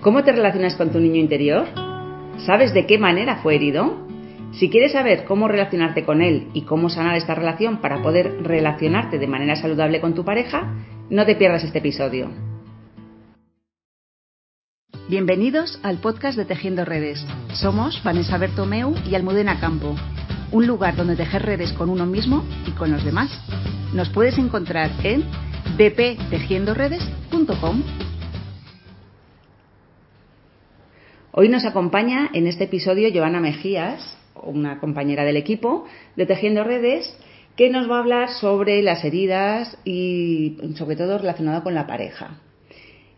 ¿Cómo 0.00 0.22
te 0.22 0.30
relacionas 0.30 0.76
con 0.76 0.90
tu 0.90 1.00
niño 1.00 1.16
interior? 1.16 1.66
¿Sabes 2.46 2.72
de 2.72 2.86
qué 2.86 2.98
manera 2.98 3.38
fue 3.42 3.56
herido? 3.56 4.06
Si 4.52 4.70
quieres 4.70 4.92
saber 4.92 5.24
cómo 5.24 5.48
relacionarte 5.48 6.04
con 6.04 6.22
él 6.22 6.46
y 6.54 6.62
cómo 6.62 6.88
sanar 6.88 7.16
esta 7.16 7.34
relación 7.34 7.78
para 7.78 8.00
poder 8.00 8.44
relacionarte 8.44 9.18
de 9.18 9.26
manera 9.26 9.56
saludable 9.56 10.00
con 10.00 10.14
tu 10.14 10.24
pareja, 10.24 10.72
no 11.10 11.26
te 11.26 11.34
pierdas 11.34 11.64
este 11.64 11.78
episodio. 11.78 12.30
Bienvenidos 15.08 15.80
al 15.82 15.98
podcast 15.98 16.38
de 16.38 16.44
Tejiendo 16.44 16.84
Redes. 16.84 17.26
Somos 17.54 18.00
Vanessa 18.04 18.38
Bertomeu 18.38 18.94
y 19.04 19.16
Almudena 19.16 19.58
Campo, 19.58 19.96
un 20.52 20.66
lugar 20.66 20.94
donde 20.94 21.16
tejer 21.16 21.42
redes 21.42 21.72
con 21.72 21.90
uno 21.90 22.06
mismo 22.06 22.44
y 22.66 22.70
con 22.70 22.92
los 22.92 23.04
demás. 23.04 23.30
Nos 23.92 24.10
puedes 24.10 24.38
encontrar 24.38 24.92
en 25.02 25.24
bptejiendoredes.com. 25.76 28.07
Hoy 31.30 31.50
nos 31.50 31.66
acompaña 31.66 32.30
en 32.32 32.46
este 32.46 32.64
episodio 32.64 33.10
Joana 33.12 33.38
Mejías, 33.38 34.16
una 34.42 34.80
compañera 34.80 35.24
del 35.24 35.36
equipo 35.36 35.84
de 36.16 36.24
Tejiendo 36.24 36.64
Redes, 36.64 37.14
que 37.54 37.68
nos 37.68 37.88
va 37.88 37.96
a 37.96 38.00
hablar 38.00 38.30
sobre 38.30 38.82
las 38.82 39.04
heridas 39.04 39.76
y 39.84 40.56
sobre 40.76 40.96
todo 40.96 41.18
relacionado 41.18 41.62
con 41.62 41.74
la 41.74 41.86
pareja. 41.86 42.38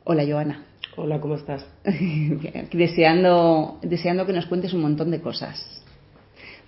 Hola 0.02 0.24
Joana. 0.26 0.64
Hola, 0.96 1.20
¿cómo 1.20 1.36
estás? 1.36 1.64
deseando, 2.72 3.78
deseando 3.82 4.26
que 4.26 4.32
nos 4.32 4.46
cuentes 4.46 4.72
un 4.72 4.82
montón 4.82 5.12
de 5.12 5.20
cosas. 5.20 5.84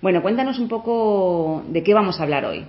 Bueno, 0.01 0.23
cuéntanos 0.23 0.60
un 0.60 0.68
poco 0.68 1.65
de 1.68 1.82
qué 1.82 1.93
vamos 1.93 2.20
a 2.20 2.23
hablar 2.23 2.45
hoy. 2.45 2.65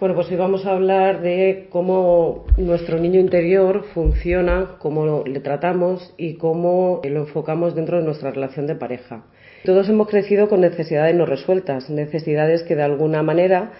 Bueno, 0.00 0.16
pues 0.16 0.28
hoy 0.28 0.36
vamos 0.36 0.66
a 0.66 0.72
hablar 0.72 1.22
de 1.22 1.68
cómo 1.70 2.46
nuestro 2.56 2.98
niño 2.98 3.20
interior 3.20 3.84
funciona, 3.94 4.72
cómo 4.80 5.22
le 5.24 5.38
tratamos 5.38 6.12
y 6.16 6.34
cómo 6.34 7.00
lo 7.04 7.20
enfocamos 7.20 7.76
dentro 7.76 7.98
de 7.98 8.04
nuestra 8.04 8.32
relación 8.32 8.66
de 8.66 8.74
pareja. 8.74 9.24
Todos 9.64 9.88
hemos 9.88 10.08
crecido 10.08 10.48
con 10.48 10.62
necesidades 10.62 11.14
no 11.14 11.26
resueltas, 11.26 11.90
necesidades 11.90 12.64
que 12.64 12.74
de 12.74 12.82
alguna 12.82 13.22
manera 13.22 13.70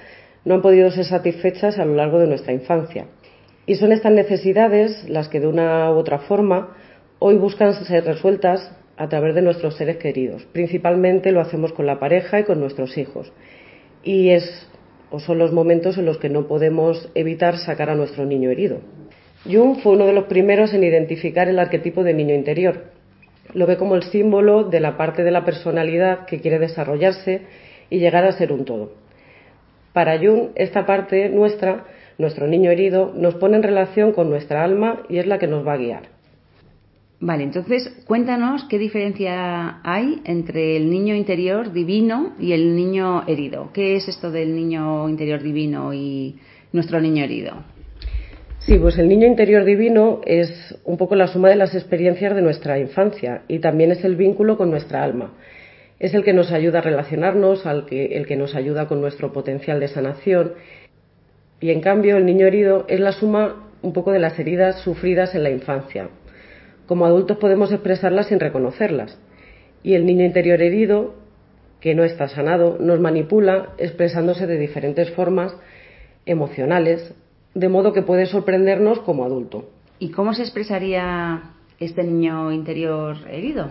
no 0.44 0.54
han 0.54 0.62
podido 0.62 0.88
ser 0.92 1.04
satisfechas 1.04 1.80
a 1.80 1.84
lo 1.84 1.96
largo 1.96 2.20
de 2.20 2.28
nuestra 2.28 2.52
infancia. 2.52 3.06
Y 3.66 3.74
son 3.74 3.90
estas 3.90 4.12
necesidades 4.12 5.08
las 5.08 5.28
que 5.28 5.40
de 5.40 5.48
una 5.48 5.90
u 5.90 5.96
otra 5.96 6.20
forma 6.20 6.76
hoy 7.18 7.38
buscan 7.38 7.74
ser 7.74 8.04
resueltas 8.04 8.72
a 8.96 9.08
través 9.08 9.34
de 9.34 9.42
nuestros 9.42 9.76
seres 9.76 9.96
queridos. 9.96 10.46
Principalmente 10.52 11.32
lo 11.32 11.40
hacemos 11.40 11.72
con 11.72 11.86
la 11.86 11.98
pareja 11.98 12.38
y 12.38 12.44
con 12.44 12.60
nuestros 12.60 12.96
hijos. 12.98 13.32
Y 14.04 14.28
es 14.30 14.68
o 15.10 15.20
son 15.20 15.38
los 15.38 15.52
momentos 15.52 15.98
en 15.98 16.06
los 16.06 16.18
que 16.18 16.28
no 16.28 16.46
podemos 16.46 17.10
evitar 17.14 17.58
sacar 17.58 17.90
a 17.90 17.94
nuestro 17.94 18.24
niño 18.24 18.50
herido. 18.50 18.78
Jung 19.44 19.80
fue 19.82 19.92
uno 19.92 20.06
de 20.06 20.12
los 20.12 20.24
primeros 20.24 20.72
en 20.72 20.84
identificar 20.84 21.48
el 21.48 21.58
arquetipo 21.58 22.02
de 22.02 22.14
niño 22.14 22.34
interior. 22.34 22.84
Lo 23.52 23.66
ve 23.66 23.76
como 23.76 23.94
el 23.94 24.04
símbolo 24.04 24.64
de 24.64 24.80
la 24.80 24.96
parte 24.96 25.22
de 25.22 25.30
la 25.30 25.44
personalidad 25.44 26.24
que 26.26 26.40
quiere 26.40 26.58
desarrollarse 26.58 27.42
y 27.90 27.98
llegar 27.98 28.24
a 28.24 28.32
ser 28.32 28.52
un 28.52 28.64
todo. 28.64 28.92
Para 29.92 30.18
Jung, 30.18 30.48
esta 30.54 30.86
parte 30.86 31.28
nuestra, 31.28 31.84
nuestro 32.18 32.46
niño 32.46 32.70
herido, 32.70 33.12
nos 33.14 33.34
pone 33.34 33.56
en 33.56 33.62
relación 33.62 34.12
con 34.12 34.30
nuestra 34.30 34.64
alma 34.64 35.02
y 35.08 35.18
es 35.18 35.26
la 35.26 35.38
que 35.38 35.46
nos 35.46 35.66
va 35.66 35.74
a 35.74 35.78
guiar. 35.78 36.13
Vale, 37.26 37.42
entonces 37.42 37.90
cuéntanos 38.06 38.66
qué 38.68 38.78
diferencia 38.78 39.80
hay 39.82 40.20
entre 40.26 40.76
el 40.76 40.90
niño 40.90 41.14
interior 41.14 41.72
divino 41.72 42.34
y 42.38 42.52
el 42.52 42.76
niño 42.76 43.26
herido. 43.26 43.70
¿Qué 43.72 43.96
es 43.96 44.08
esto 44.08 44.30
del 44.30 44.54
niño 44.54 45.08
interior 45.08 45.42
divino 45.42 45.94
y 45.94 46.36
nuestro 46.72 47.00
niño 47.00 47.24
herido? 47.24 47.64
Sí, 48.58 48.76
pues 48.78 48.98
el 48.98 49.08
niño 49.08 49.26
interior 49.26 49.64
divino 49.64 50.20
es 50.26 50.78
un 50.84 50.98
poco 50.98 51.14
la 51.14 51.26
suma 51.26 51.48
de 51.48 51.56
las 51.56 51.74
experiencias 51.74 52.34
de 52.34 52.42
nuestra 52.42 52.78
infancia 52.78 53.40
y 53.48 53.58
también 53.58 53.90
es 53.90 54.04
el 54.04 54.16
vínculo 54.16 54.58
con 54.58 54.70
nuestra 54.70 55.02
alma. 55.02 55.32
Es 55.98 56.12
el 56.12 56.24
que 56.24 56.34
nos 56.34 56.52
ayuda 56.52 56.80
a 56.80 56.82
relacionarnos, 56.82 57.64
el 57.90 58.26
que 58.26 58.36
nos 58.36 58.54
ayuda 58.54 58.86
con 58.86 59.00
nuestro 59.00 59.32
potencial 59.32 59.80
de 59.80 59.88
sanación. 59.88 60.52
Y 61.58 61.70
en 61.70 61.80
cambio, 61.80 62.18
el 62.18 62.26
niño 62.26 62.46
herido 62.46 62.84
es 62.86 63.00
la 63.00 63.12
suma 63.12 63.70
un 63.80 63.94
poco 63.94 64.12
de 64.12 64.18
las 64.18 64.38
heridas 64.38 64.80
sufridas 64.80 65.34
en 65.34 65.42
la 65.42 65.48
infancia, 65.48 66.10
como 66.86 67.06
adultos 67.06 67.38
podemos 67.38 67.72
expresarlas 67.72 68.28
sin 68.28 68.40
reconocerlas. 68.40 69.18
Y 69.82 69.94
el 69.94 70.06
niño 70.06 70.24
interior 70.24 70.62
herido, 70.62 71.14
que 71.80 71.94
no 71.94 72.04
está 72.04 72.28
sanado, 72.28 72.78
nos 72.80 73.00
manipula 73.00 73.74
expresándose 73.78 74.46
de 74.46 74.58
diferentes 74.58 75.10
formas 75.10 75.54
emocionales, 76.26 77.14
de 77.54 77.68
modo 77.68 77.92
que 77.92 78.02
puede 78.02 78.26
sorprendernos 78.26 79.00
como 79.00 79.24
adulto. 79.24 79.70
¿Y 79.98 80.10
cómo 80.10 80.34
se 80.34 80.42
expresaría 80.42 81.52
este 81.78 82.02
niño 82.02 82.52
interior 82.52 83.16
herido? 83.30 83.70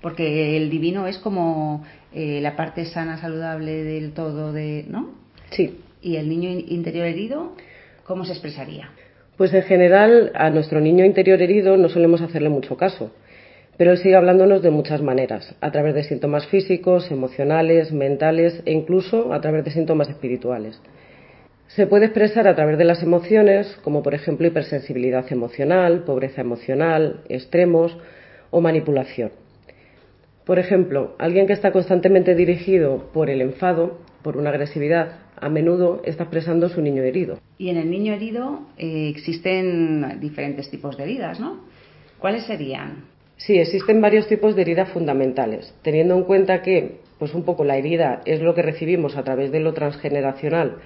Porque 0.00 0.56
el 0.56 0.70
divino 0.70 1.06
es 1.06 1.18
como 1.18 1.84
eh, 2.12 2.40
la 2.40 2.56
parte 2.56 2.86
sana, 2.86 3.18
saludable 3.18 3.84
del 3.84 4.12
todo, 4.12 4.52
de, 4.52 4.86
¿no? 4.88 5.10
Sí. 5.50 5.78
¿Y 6.00 6.16
el 6.16 6.28
niño 6.28 6.48
interior 6.50 7.06
herido, 7.06 7.52
cómo 8.04 8.24
se 8.24 8.32
expresaría? 8.32 8.90
Pues 9.40 9.54
en 9.54 9.62
general 9.62 10.32
a 10.34 10.50
nuestro 10.50 10.82
niño 10.82 11.02
interior 11.02 11.40
herido 11.40 11.78
no 11.78 11.88
solemos 11.88 12.20
hacerle 12.20 12.50
mucho 12.50 12.76
caso, 12.76 13.10
pero 13.78 13.92
él 13.92 13.96
sigue 13.96 14.14
hablándonos 14.14 14.60
de 14.60 14.68
muchas 14.68 15.00
maneras, 15.00 15.56
a 15.62 15.70
través 15.70 15.94
de 15.94 16.04
síntomas 16.04 16.46
físicos, 16.48 17.10
emocionales, 17.10 17.90
mentales 17.90 18.60
e 18.66 18.72
incluso 18.72 19.32
a 19.32 19.40
través 19.40 19.64
de 19.64 19.70
síntomas 19.70 20.10
espirituales. 20.10 20.78
Se 21.68 21.86
puede 21.86 22.04
expresar 22.04 22.48
a 22.48 22.54
través 22.54 22.76
de 22.76 22.84
las 22.84 23.02
emociones, 23.02 23.78
como 23.82 24.02
por 24.02 24.12
ejemplo 24.12 24.46
hipersensibilidad 24.46 25.24
emocional, 25.32 26.04
pobreza 26.04 26.42
emocional, 26.42 27.22
extremos 27.30 27.96
o 28.50 28.60
manipulación. 28.60 29.30
Por 30.44 30.58
ejemplo, 30.58 31.14
alguien 31.18 31.46
que 31.46 31.54
está 31.54 31.72
constantemente 31.72 32.34
dirigido 32.34 33.08
por 33.14 33.30
el 33.30 33.40
enfado, 33.40 34.00
por 34.22 34.36
una 34.36 34.50
agresividad, 34.50 35.12
a 35.40 35.48
menudo 35.48 36.02
está 36.04 36.24
expresando 36.24 36.68
su 36.68 36.82
niño 36.82 37.02
herido. 37.02 37.38
Y 37.58 37.70
en 37.70 37.76
el 37.78 37.90
niño 37.90 38.12
herido 38.12 38.60
eh, 38.78 39.08
existen 39.08 40.20
diferentes 40.20 40.70
tipos 40.70 40.96
de 40.96 41.04
heridas, 41.04 41.40
¿no? 41.40 41.60
¿Cuáles 42.18 42.44
serían? 42.44 43.04
Sí, 43.36 43.58
existen 43.58 44.02
varios 44.02 44.28
tipos 44.28 44.54
de 44.54 44.62
heridas 44.62 44.90
fundamentales, 44.90 45.74
teniendo 45.82 46.14
en 46.14 46.24
cuenta 46.24 46.60
que, 46.60 46.98
pues 47.18 47.34
un 47.34 47.44
poco 47.44 47.64
la 47.64 47.78
herida 47.78 48.20
es 48.26 48.42
lo 48.42 48.54
que 48.54 48.60
recibimos 48.60 49.16
a 49.16 49.24
través 49.24 49.50
de 49.50 49.60
lo 49.60 49.72
transgeneracional 49.72 50.76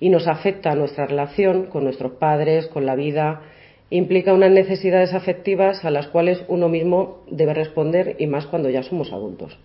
y 0.00 0.08
nos 0.08 0.26
afecta 0.26 0.70
a 0.70 0.76
nuestra 0.76 1.06
relación 1.06 1.66
con 1.66 1.84
nuestros 1.84 2.12
padres, 2.12 2.68
con 2.68 2.86
la 2.86 2.94
vida, 2.94 3.42
implica 3.90 4.32
unas 4.32 4.50
necesidades 4.50 5.12
afectivas 5.12 5.84
a 5.84 5.90
las 5.90 6.08
cuales 6.08 6.42
uno 6.48 6.70
mismo 6.70 7.22
debe 7.30 7.52
responder 7.52 8.16
y 8.18 8.26
más 8.26 8.46
cuando 8.46 8.70
ya 8.70 8.82
somos 8.82 9.12
adultos. 9.12 9.58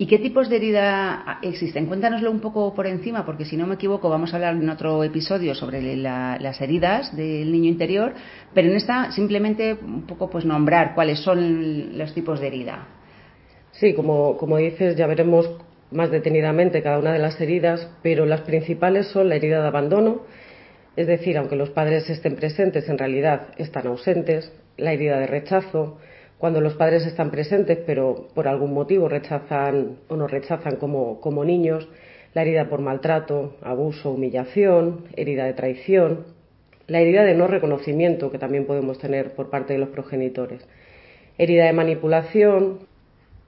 ¿Y 0.00 0.06
qué 0.06 0.20
tipos 0.20 0.48
de 0.48 0.56
herida 0.56 1.40
existen? 1.42 1.86
Cuéntanoslo 1.86 2.30
un 2.30 2.38
poco 2.38 2.72
por 2.72 2.86
encima, 2.86 3.26
porque 3.26 3.44
si 3.44 3.56
no 3.56 3.66
me 3.66 3.74
equivoco 3.74 4.08
vamos 4.08 4.32
a 4.32 4.36
hablar 4.36 4.54
en 4.54 4.70
otro 4.70 5.02
episodio 5.02 5.56
sobre 5.56 5.96
las 5.96 6.60
heridas 6.60 7.16
del 7.16 7.50
niño 7.50 7.68
interior, 7.68 8.14
pero 8.54 8.68
en 8.68 8.76
esta 8.76 9.10
simplemente 9.10 9.74
un 9.74 10.06
poco 10.06 10.30
pues 10.30 10.44
nombrar 10.44 10.94
cuáles 10.94 11.18
son 11.18 11.98
los 11.98 12.14
tipos 12.14 12.38
de 12.38 12.46
herida. 12.46 12.86
Sí, 13.72 13.92
como, 13.92 14.36
como 14.36 14.58
dices, 14.58 14.94
ya 14.94 15.08
veremos 15.08 15.50
más 15.90 16.12
detenidamente 16.12 16.80
cada 16.80 17.00
una 17.00 17.12
de 17.12 17.18
las 17.18 17.40
heridas, 17.40 17.90
pero 18.00 18.24
las 18.24 18.42
principales 18.42 19.08
son 19.08 19.28
la 19.28 19.34
herida 19.34 19.60
de 19.60 19.66
abandono, 19.66 20.22
es 20.94 21.08
decir, 21.08 21.36
aunque 21.36 21.56
los 21.56 21.70
padres 21.70 22.08
estén 22.08 22.36
presentes, 22.36 22.88
en 22.88 22.98
realidad 22.98 23.48
están 23.56 23.88
ausentes, 23.88 24.52
la 24.76 24.92
herida 24.92 25.18
de 25.18 25.26
rechazo, 25.26 25.98
cuando 26.38 26.60
los 26.60 26.74
padres 26.74 27.04
están 27.04 27.30
presentes, 27.30 27.78
pero 27.84 28.28
por 28.34 28.46
algún 28.46 28.72
motivo 28.72 29.08
rechazan 29.08 29.98
o 30.08 30.16
nos 30.16 30.30
rechazan 30.30 30.76
como, 30.76 31.20
como 31.20 31.44
niños, 31.44 31.88
la 32.34 32.42
herida 32.42 32.68
por 32.68 32.80
maltrato, 32.80 33.56
abuso, 33.62 34.12
humillación, 34.12 35.06
herida 35.16 35.44
de 35.44 35.54
traición, 35.54 36.26
la 36.86 37.00
herida 37.00 37.24
de 37.24 37.34
no 37.34 37.48
reconocimiento 37.48 38.30
que 38.30 38.38
también 38.38 38.66
podemos 38.66 38.98
tener 38.98 39.32
por 39.32 39.50
parte 39.50 39.72
de 39.72 39.80
los 39.80 39.88
progenitores, 39.88 40.66
herida 41.36 41.66
de 41.66 41.72
manipulación. 41.72 42.80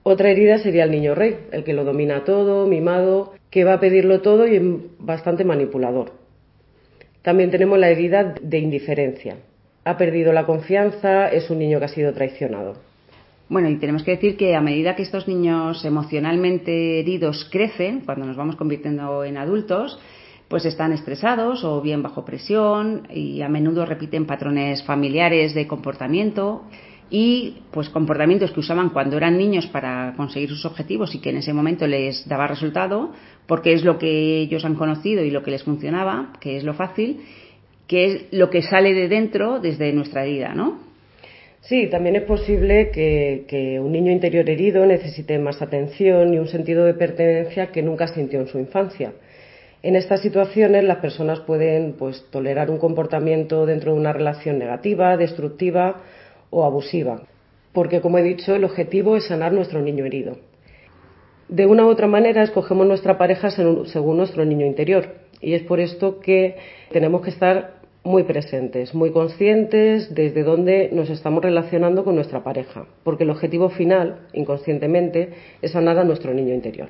Otra 0.02 0.30
herida 0.30 0.58
sería 0.58 0.84
el 0.84 0.90
niño 0.90 1.14
rey, 1.14 1.36
el 1.52 1.62
que 1.62 1.72
lo 1.72 1.84
domina 1.84 2.24
todo, 2.24 2.66
mimado, 2.66 3.32
que 3.50 3.64
va 3.64 3.74
a 3.74 3.80
pedirlo 3.80 4.20
todo 4.20 4.46
y 4.46 4.56
es 4.56 4.62
bastante 4.98 5.44
manipulador. 5.44 6.12
También 7.22 7.50
tenemos 7.50 7.78
la 7.78 7.90
herida 7.90 8.34
de 8.40 8.58
indiferencia, 8.58 9.36
ha 9.84 9.96
perdido 9.96 10.32
la 10.32 10.46
confianza, 10.46 11.28
es 11.28 11.50
un 11.50 11.58
niño 11.58 11.78
que 11.78 11.86
ha 11.86 11.88
sido 11.88 12.12
traicionado. 12.12 12.74
Bueno, 13.48 13.68
y 13.68 13.76
tenemos 13.76 14.04
que 14.04 14.12
decir 14.12 14.36
que 14.36 14.54
a 14.54 14.60
medida 14.60 14.94
que 14.94 15.02
estos 15.02 15.26
niños 15.26 15.84
emocionalmente 15.84 17.00
heridos 17.00 17.48
crecen, 17.50 18.00
cuando 18.00 18.24
nos 18.24 18.36
vamos 18.36 18.56
convirtiendo 18.56 19.24
en 19.24 19.36
adultos, 19.36 19.98
pues 20.46 20.64
están 20.64 20.92
estresados 20.92 21.64
o 21.64 21.80
bien 21.80 22.02
bajo 22.02 22.24
presión 22.24 23.08
y 23.12 23.42
a 23.42 23.48
menudo 23.48 23.86
repiten 23.86 24.26
patrones 24.26 24.82
familiares 24.84 25.54
de 25.54 25.66
comportamiento 25.66 26.62
y 27.08 27.62
pues 27.72 27.88
comportamientos 27.88 28.52
que 28.52 28.60
usaban 28.60 28.90
cuando 28.90 29.16
eran 29.16 29.36
niños 29.36 29.66
para 29.66 30.14
conseguir 30.16 30.48
sus 30.48 30.64
objetivos 30.64 31.14
y 31.14 31.20
que 31.20 31.30
en 31.30 31.38
ese 31.38 31.52
momento 31.52 31.86
les 31.86 32.28
daba 32.28 32.46
resultado 32.46 33.12
porque 33.46 33.72
es 33.72 33.84
lo 33.84 33.98
que 33.98 34.40
ellos 34.40 34.64
han 34.64 34.76
conocido 34.76 35.24
y 35.24 35.30
lo 35.30 35.42
que 35.42 35.50
les 35.50 35.64
funcionaba, 35.64 36.32
que 36.40 36.56
es 36.56 36.64
lo 36.64 36.74
fácil 36.74 37.20
que 37.90 38.04
es 38.04 38.22
lo 38.30 38.50
que 38.50 38.62
sale 38.62 38.94
de 38.94 39.08
dentro 39.08 39.58
desde 39.58 39.92
nuestra 39.92 40.22
vida, 40.22 40.54
¿no? 40.54 40.78
Sí, 41.62 41.88
también 41.88 42.14
es 42.14 42.22
posible 42.22 42.92
que, 42.92 43.80
un 43.82 43.90
niño 43.90 44.12
interior 44.12 44.48
herido 44.48 44.86
necesite 44.86 45.40
más 45.40 45.60
atención 45.60 46.32
y 46.32 46.38
un 46.38 46.46
sentido 46.46 46.84
de 46.84 46.94
pertenencia 46.94 47.72
que 47.72 47.82
nunca 47.82 48.06
sintió 48.06 48.38
en 48.38 48.46
su 48.46 48.60
infancia. 48.60 49.14
En 49.82 49.96
estas 49.96 50.22
situaciones 50.22 50.84
las 50.84 50.98
personas 50.98 51.40
pueden 51.40 51.94
pues, 51.94 52.24
tolerar 52.30 52.70
un 52.70 52.78
comportamiento 52.78 53.66
dentro 53.66 53.92
de 53.92 53.98
una 53.98 54.12
relación 54.12 54.60
negativa, 54.60 55.16
destructiva 55.16 56.00
o 56.50 56.64
abusiva, 56.64 57.22
porque 57.72 58.00
como 58.00 58.18
he 58.18 58.22
dicho, 58.22 58.54
el 58.54 58.62
objetivo 58.62 59.16
es 59.16 59.26
sanar 59.26 59.52
nuestro 59.52 59.82
niño 59.82 60.04
herido. 60.04 60.36
De 61.48 61.66
una 61.66 61.84
u 61.84 61.88
otra 61.88 62.06
manera 62.06 62.44
escogemos 62.44 62.86
nuestra 62.86 63.18
pareja 63.18 63.50
según 63.50 64.16
nuestro 64.16 64.44
niño 64.44 64.64
interior 64.64 65.08
y 65.40 65.54
es 65.54 65.62
por 65.64 65.80
esto 65.80 66.20
que 66.20 66.54
tenemos 66.92 67.22
que 67.22 67.30
estar 67.30 67.79
muy 68.02 68.24
presentes, 68.24 68.94
muy 68.94 69.12
conscientes 69.12 70.14
desde 70.14 70.42
dónde 70.42 70.90
nos 70.92 71.10
estamos 71.10 71.42
relacionando 71.42 72.04
con 72.04 72.14
nuestra 72.14 72.42
pareja, 72.42 72.86
porque 73.04 73.24
el 73.24 73.30
objetivo 73.30 73.68
final, 73.68 74.28
inconscientemente, 74.32 75.34
es 75.60 75.72
sanar 75.72 75.98
a 75.98 76.04
nuestro 76.04 76.32
niño 76.32 76.54
interior. 76.54 76.88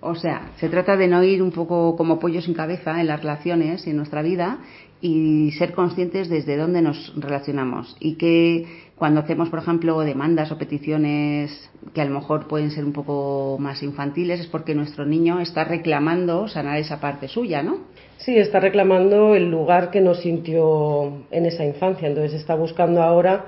O 0.00 0.14
sea, 0.14 0.52
se 0.56 0.68
trata 0.68 0.96
de 0.96 1.08
no 1.08 1.22
ir 1.22 1.42
un 1.42 1.50
poco 1.50 1.96
como 1.96 2.18
pollo 2.18 2.40
sin 2.40 2.54
cabeza 2.54 3.00
en 3.00 3.08
las 3.08 3.20
relaciones 3.20 3.86
y 3.86 3.90
en 3.90 3.96
nuestra 3.96 4.22
vida 4.22 4.58
y 5.00 5.50
ser 5.52 5.72
conscientes 5.72 6.28
desde 6.28 6.56
dónde 6.56 6.82
nos 6.82 7.12
relacionamos. 7.16 7.96
Y 8.00 8.14
que 8.14 8.66
cuando 8.96 9.20
hacemos, 9.20 9.50
por 9.50 9.58
ejemplo, 9.58 10.00
demandas 10.00 10.50
o 10.50 10.58
peticiones 10.58 11.70
que 11.94 12.00
a 12.00 12.04
lo 12.04 12.14
mejor 12.14 12.48
pueden 12.48 12.70
ser 12.70 12.84
un 12.84 12.92
poco 12.92 13.56
más 13.60 13.82
infantiles 13.82 14.40
es 14.40 14.46
porque 14.46 14.74
nuestro 14.74 15.04
niño 15.04 15.40
está 15.40 15.64
reclamando 15.64 16.48
sanar 16.48 16.78
esa 16.78 17.00
parte 17.00 17.28
suya, 17.28 17.62
¿no? 17.62 17.78
Sí, 18.18 18.36
está 18.36 18.58
reclamando 18.58 19.34
el 19.34 19.50
lugar 19.50 19.90
que 19.90 20.00
no 20.00 20.14
sintió 20.14 21.26
en 21.30 21.46
esa 21.46 21.64
infancia, 21.64 22.08
entonces 22.08 22.40
está 22.40 22.54
buscando 22.54 23.02
ahora 23.02 23.46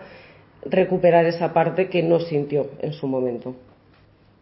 recuperar 0.64 1.24
esa 1.24 1.52
parte 1.52 1.88
que 1.88 2.02
no 2.02 2.20
sintió 2.20 2.66
en 2.80 2.92
su 2.92 3.06
momento 3.06 3.54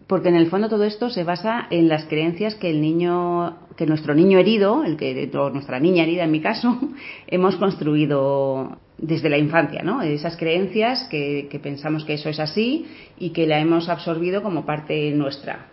porque 0.07 0.29
en 0.29 0.37
el 0.37 0.49
fondo 0.49 0.69
todo 0.69 0.85
esto 0.85 1.11
se 1.11 1.25
basa 1.25 1.67
en 1.71 1.89
las 1.89 2.05
creencias 2.05 2.55
que 2.55 2.71
el 2.71 2.81
niño, 2.81 3.57
que 3.77 3.87
nuestro 3.87 4.15
niño 4.15 4.39
herido, 4.39 4.85
el 4.85 4.97
que 4.97 5.31
o 5.37 5.51
nuestra 5.51 5.81
niña 5.81 6.05
herida 6.05 6.25
en 6.25 6.31
mi 6.31 6.41
caso, 6.41 6.79
hemos 7.27 7.57
construido 7.57 8.79
desde 8.99 9.29
la 9.29 9.39
infancia, 9.39 9.83
¿no? 9.83 10.03
Esas 10.03 10.37
creencias 10.37 11.07
que, 11.11 11.49
que 11.51 11.59
pensamos 11.59 12.05
que 12.05 12.15
eso 12.15 12.29
es 12.29 12.41
así 12.41 12.87
y 13.19 13.31
que 13.31 13.47
la 13.47 13.59
hemos 13.59 13.89
absorbido 13.89 14.43
como 14.43 14.65
parte 14.65 15.11
nuestra. 15.11 15.67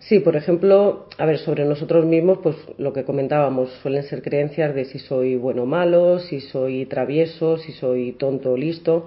Sí, 0.00 0.20
por 0.20 0.36
ejemplo, 0.36 1.06
a 1.18 1.26
ver, 1.26 1.38
sobre 1.38 1.64
nosotros 1.64 2.06
mismos, 2.06 2.38
pues 2.42 2.56
lo 2.78 2.92
que 2.92 3.04
comentábamos, 3.04 3.70
suelen 3.82 4.04
ser 4.04 4.22
creencias 4.22 4.74
de 4.74 4.84
si 4.84 4.98
soy 4.98 5.36
bueno 5.36 5.64
o 5.64 5.66
malo, 5.66 6.18
si 6.18 6.40
soy 6.40 6.86
travieso, 6.86 7.58
si 7.58 7.72
soy 7.72 8.12
tonto 8.12 8.52
o 8.52 8.56
listo. 8.56 9.06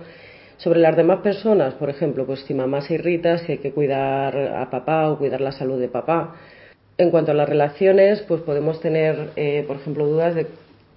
Sobre 0.61 0.79
las 0.79 0.95
demás 0.95 1.21
personas, 1.21 1.73
por 1.73 1.89
ejemplo, 1.89 2.27
pues 2.27 2.41
si 2.41 2.53
mamá 2.53 2.81
se 2.81 2.93
irrita, 2.93 3.39
si 3.39 3.53
hay 3.53 3.57
que 3.57 3.71
cuidar 3.71 4.37
a 4.37 4.69
papá 4.69 5.09
o 5.09 5.17
cuidar 5.17 5.41
la 5.41 5.51
salud 5.51 5.79
de 5.79 5.87
papá. 5.87 6.35
En 6.99 7.09
cuanto 7.09 7.31
a 7.31 7.33
las 7.33 7.49
relaciones, 7.49 8.21
pues 8.27 8.41
podemos 8.41 8.79
tener, 8.79 9.31
eh, 9.37 9.63
por 9.65 9.77
ejemplo, 9.77 10.05
dudas 10.05 10.35
de 10.35 10.45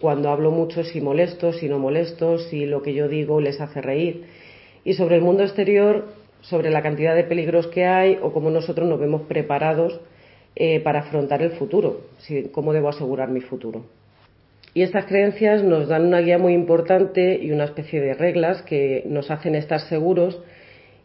cuando 0.02 0.28
hablo 0.28 0.50
mucho 0.50 0.84
si 0.84 1.00
molesto, 1.00 1.54
si 1.54 1.70
no 1.70 1.78
molesto, 1.78 2.36
si 2.36 2.66
lo 2.66 2.82
que 2.82 2.92
yo 2.92 3.08
digo 3.08 3.40
les 3.40 3.58
hace 3.58 3.80
reír. 3.80 4.26
Y 4.84 4.92
sobre 4.92 5.16
el 5.16 5.22
mundo 5.22 5.42
exterior, 5.42 6.08
sobre 6.42 6.68
la 6.68 6.82
cantidad 6.82 7.14
de 7.14 7.24
peligros 7.24 7.66
que 7.68 7.86
hay 7.86 8.18
o 8.20 8.34
cómo 8.34 8.50
nosotros 8.50 8.86
nos 8.86 9.00
vemos 9.00 9.22
preparados 9.22 9.98
eh, 10.56 10.80
para 10.80 11.00
afrontar 11.00 11.40
el 11.40 11.52
futuro, 11.52 12.02
cómo 12.52 12.74
debo 12.74 12.90
asegurar 12.90 13.30
mi 13.30 13.40
futuro. 13.40 13.86
Y 14.74 14.82
estas 14.82 15.06
creencias 15.06 15.62
nos 15.62 15.86
dan 15.86 16.04
una 16.04 16.18
guía 16.18 16.36
muy 16.36 16.52
importante 16.52 17.38
y 17.40 17.52
una 17.52 17.64
especie 17.64 18.00
de 18.00 18.14
reglas 18.14 18.62
que 18.62 19.04
nos 19.06 19.30
hacen 19.30 19.54
estar 19.54 19.80
seguros 19.80 20.42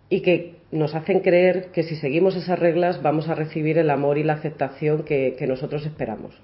y 0.09 0.21
que 0.21 0.55
nos 0.71 0.95
hacen 0.95 1.19
creer 1.19 1.67
que 1.71 1.83
si 1.83 1.95
seguimos 1.95 2.35
esas 2.35 2.57
reglas 2.57 3.03
vamos 3.03 3.29
a 3.29 3.35
recibir 3.35 3.77
el 3.77 3.91
amor 3.91 4.17
y 4.17 4.23
la 4.23 4.33
aceptación 4.33 5.03
que, 5.03 5.35
nosotros 5.47 5.85
esperamos. 5.85 6.35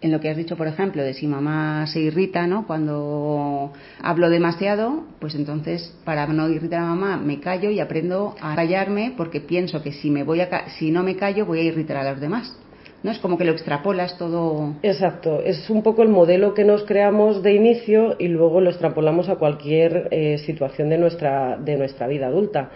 En 0.00 0.12
lo 0.12 0.20
que 0.20 0.30
has 0.30 0.36
dicho, 0.36 0.56
por 0.56 0.66
ejemplo, 0.66 1.02
de 1.02 1.14
si 1.14 1.26
mamá 1.26 1.86
se 1.86 2.00
irrita, 2.00 2.46
¿no? 2.46 2.66
Cuando 2.66 3.72
hablo 4.02 4.30
demasiado, 4.30 5.04
pues 5.18 5.34
entonces 5.34 5.94
para 6.04 6.26
no 6.26 6.48
irritar 6.48 6.80
a 6.80 6.86
mamá 6.86 7.18
me 7.18 7.40
callo 7.40 7.70
y 7.70 7.80
aprendo 7.80 8.34
a 8.40 8.54
callarme 8.54 9.12
porque 9.16 9.40
pienso 9.40 9.82
que 9.82 9.92
si 9.92 10.10
me 10.10 10.24
voy 10.24 10.40
a 10.40 10.68
si 10.78 10.90
no 10.90 11.02
me 11.02 11.16
callo 11.16 11.44
voy 11.44 11.60
a 11.60 11.64
irritar 11.64 11.98
a 11.98 12.10
los 12.10 12.20
demás. 12.20 12.56
¿No? 13.02 13.10
Es 13.10 13.18
como 13.18 13.38
que 13.38 13.44
lo 13.44 13.52
extrapolas 13.52 14.16
todo. 14.18 14.74
Exacto, 14.82 15.40
es 15.42 15.68
un 15.70 15.82
poco 15.82 16.02
el 16.02 16.08
modelo 16.08 16.54
que 16.54 16.64
nos 16.64 16.84
creamos 16.84 17.42
de 17.42 17.54
inicio 17.54 18.16
y 18.18 18.28
luego 18.28 18.60
lo 18.60 18.70
extrapolamos 18.70 19.28
a 19.28 19.36
cualquier 19.36 20.08
eh, 20.10 20.38
situación 20.38 20.88
de 20.88 20.98
nuestra, 20.98 21.56
de 21.56 21.76
nuestra 21.76 22.06
vida 22.06 22.26
adulta. 22.26 22.70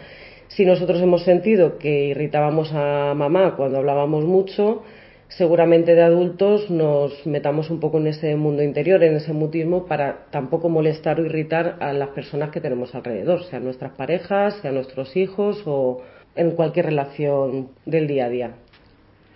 Si 0.49 0.65
nosotros 0.65 1.01
hemos 1.01 1.23
sentido 1.25 1.79
que 1.79 2.07
irritábamos 2.07 2.73
a 2.73 3.15
mamá 3.15 3.57
cuando 3.57 3.79
hablábamos 3.79 4.25
mucho, 4.25 4.83
seguramente 5.29 5.95
de 5.95 6.03
adultos 6.03 6.71
nos 6.71 7.27
metamos 7.27 7.71
un 7.71 7.81
poco 7.81 7.99
en 7.99 8.07
ese 8.07 8.37
mundo 8.37 8.63
interior, 8.63 9.03
en 9.03 9.17
ese 9.17 9.33
mutismo, 9.33 9.87
para 9.87 10.27
tampoco 10.31 10.69
molestar 10.69 11.21
o 11.21 11.27
irritar 11.27 11.77
a 11.81 11.93
las 11.93 12.11
personas 12.11 12.51
que 12.51 12.61
tenemos 12.61 12.95
alrededor, 12.95 13.43
sean 13.45 13.65
nuestras 13.65 13.93
parejas, 13.93 14.57
sean 14.63 14.75
nuestros 14.75 15.17
hijos 15.17 15.63
o 15.67 16.03
en 16.37 16.53
cualquier 16.53 16.87
relación 16.87 17.71
del 17.85 18.07
día 18.07 18.27
a 18.27 18.29
día. 18.29 18.51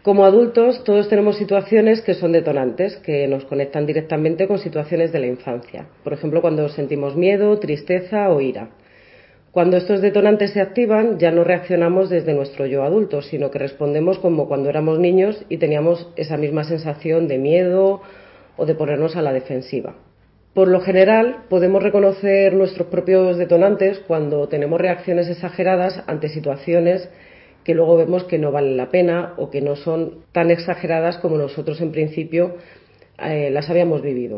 Como 0.03 0.25
adultos, 0.25 0.83
todos 0.85 1.11
tenemos 1.11 1.37
situaciones 1.37 2.01
que 2.01 2.15
son 2.15 2.33
detonantes, 2.33 2.97
que 2.97 3.29
nos 3.29 3.45
conectan 3.45 3.85
directamente 3.85 4.49
con 4.49 4.59
situaciones 4.59 5.13
de 5.13 5.19
la 5.19 5.27
infancia. 5.27 5.89
Por 6.03 6.15
ejemplo, 6.15 6.41
cuando 6.41 6.71
sentimos 6.71 7.17
miedo, 7.17 7.59
tristeza 7.59 8.31
o 8.31 8.41
ira. 8.41 8.71
Cuando 9.51 9.77
estos 9.77 10.01
detonantes 10.01 10.53
se 10.53 10.63
activan, 10.63 11.19
ya 11.19 11.31
no 11.31 11.45
reaccionamos 11.45 12.09
desde 12.09 12.33
nuestro 12.33 12.65
yo 12.65 12.83
adulto, 12.83 13.21
sino 13.21 13.51
que 13.51 13.59
respondemos 13.59 14.19
como 14.21 14.49
cuando 14.49 14.71
éramos 14.71 14.99
niños 14.99 15.45
y 15.51 15.59
teníamos 15.59 16.09
esa 16.17 16.39
misma 16.39 16.65
sensación 16.65 17.29
de 17.29 17.37
miedo 17.37 18.01
o 18.57 18.65
de 18.65 18.75
ponernos 18.75 19.17
a 19.17 19.23
la 19.23 19.35
defensiva. 19.35 19.97
Por 20.55 20.69
lo 20.69 20.81
general, 20.81 21.45
podemos 21.51 21.83
reconocer 21.83 22.55
nuestros 22.55 22.89
propios 22.89 23.37
detonantes 23.37 23.99
cuando 24.07 24.49
tenemos 24.49 24.81
reacciones 24.81 25.29
exageradas 25.29 26.03
ante 26.07 26.31
situaciones 26.31 27.11
que 27.65 27.75
luego 27.75 27.97
vemos 27.97 28.25
que 28.25 28.39
no 28.39 28.53
valen 28.53 28.77
la 28.77 28.91
pena 28.91 29.35
o 29.37 29.51
que 29.51 29.61
no 29.61 29.77
son 29.77 30.25
tan 30.33 30.51
exageradas 30.51 31.19
como 31.19 31.37
nosotros 31.37 31.81
en 31.81 31.93
principio 31.93 32.57
eh, 33.19 33.51
las 33.51 33.69
habíamos 33.69 34.03
vivido. 34.03 34.37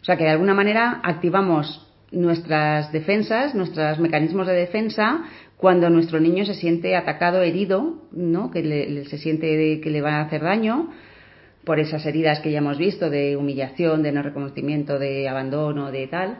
O 0.00 0.04
sea 0.04 0.16
que 0.16 0.24
de 0.24 0.30
alguna 0.30 0.54
manera 0.54 1.00
activamos 1.02 1.86
nuestras 2.10 2.92
defensas, 2.92 3.54
nuestros 3.54 3.98
mecanismos 3.98 4.46
de 4.46 4.54
defensa 4.54 5.24
cuando 5.56 5.88
nuestro 5.90 6.20
niño 6.20 6.44
se 6.44 6.54
siente 6.54 6.96
atacado, 6.96 7.42
herido, 7.42 8.02
¿no? 8.12 8.50
que 8.50 9.04
se 9.08 9.18
siente 9.18 9.80
que 9.80 9.90
le 9.90 10.02
va 10.02 10.16
a 10.16 10.22
hacer 10.22 10.42
daño 10.42 10.90
por 11.64 11.80
esas 11.80 12.04
heridas 12.06 12.40
que 12.40 12.52
ya 12.52 12.58
hemos 12.58 12.78
visto 12.78 13.10
de 13.10 13.36
humillación, 13.36 14.02
de 14.02 14.12
no 14.12 14.22
reconocimiento, 14.22 14.98
de 14.98 15.28
abandono, 15.28 15.90
de 15.90 16.06
tal 16.06 16.38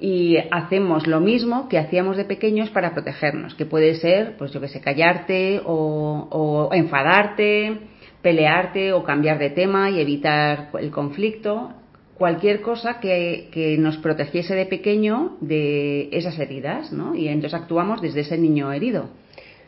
y 0.00 0.38
hacemos 0.50 1.06
lo 1.06 1.20
mismo 1.20 1.68
que 1.68 1.78
hacíamos 1.78 2.16
de 2.16 2.24
pequeños 2.24 2.70
para 2.70 2.94
protegernos, 2.94 3.54
que 3.54 3.66
puede 3.66 3.94
ser, 3.96 4.36
pues 4.38 4.50
yo 4.50 4.60
que 4.60 4.68
sé, 4.68 4.80
callarte 4.80 5.60
o, 5.64 6.70
enfadarte, 6.72 7.78
pelearte 8.22 8.94
o 8.94 9.04
cambiar 9.04 9.38
de 9.38 9.50
tema 9.50 9.90
y 9.90 10.00
evitar 10.00 10.70
el 10.80 10.90
conflicto, 10.90 11.74
cualquier 12.14 12.62
cosa 12.62 12.98
que, 12.98 13.48
que, 13.52 13.76
nos 13.76 13.98
protegiese 13.98 14.54
de 14.54 14.66
pequeño 14.66 15.36
de 15.40 16.08
esas 16.12 16.38
heridas, 16.38 16.92
¿no? 16.92 17.14
Y 17.14 17.28
entonces 17.28 17.60
actuamos 17.60 18.00
desde 18.00 18.20
ese 18.20 18.38
niño 18.38 18.72
herido. 18.72 19.10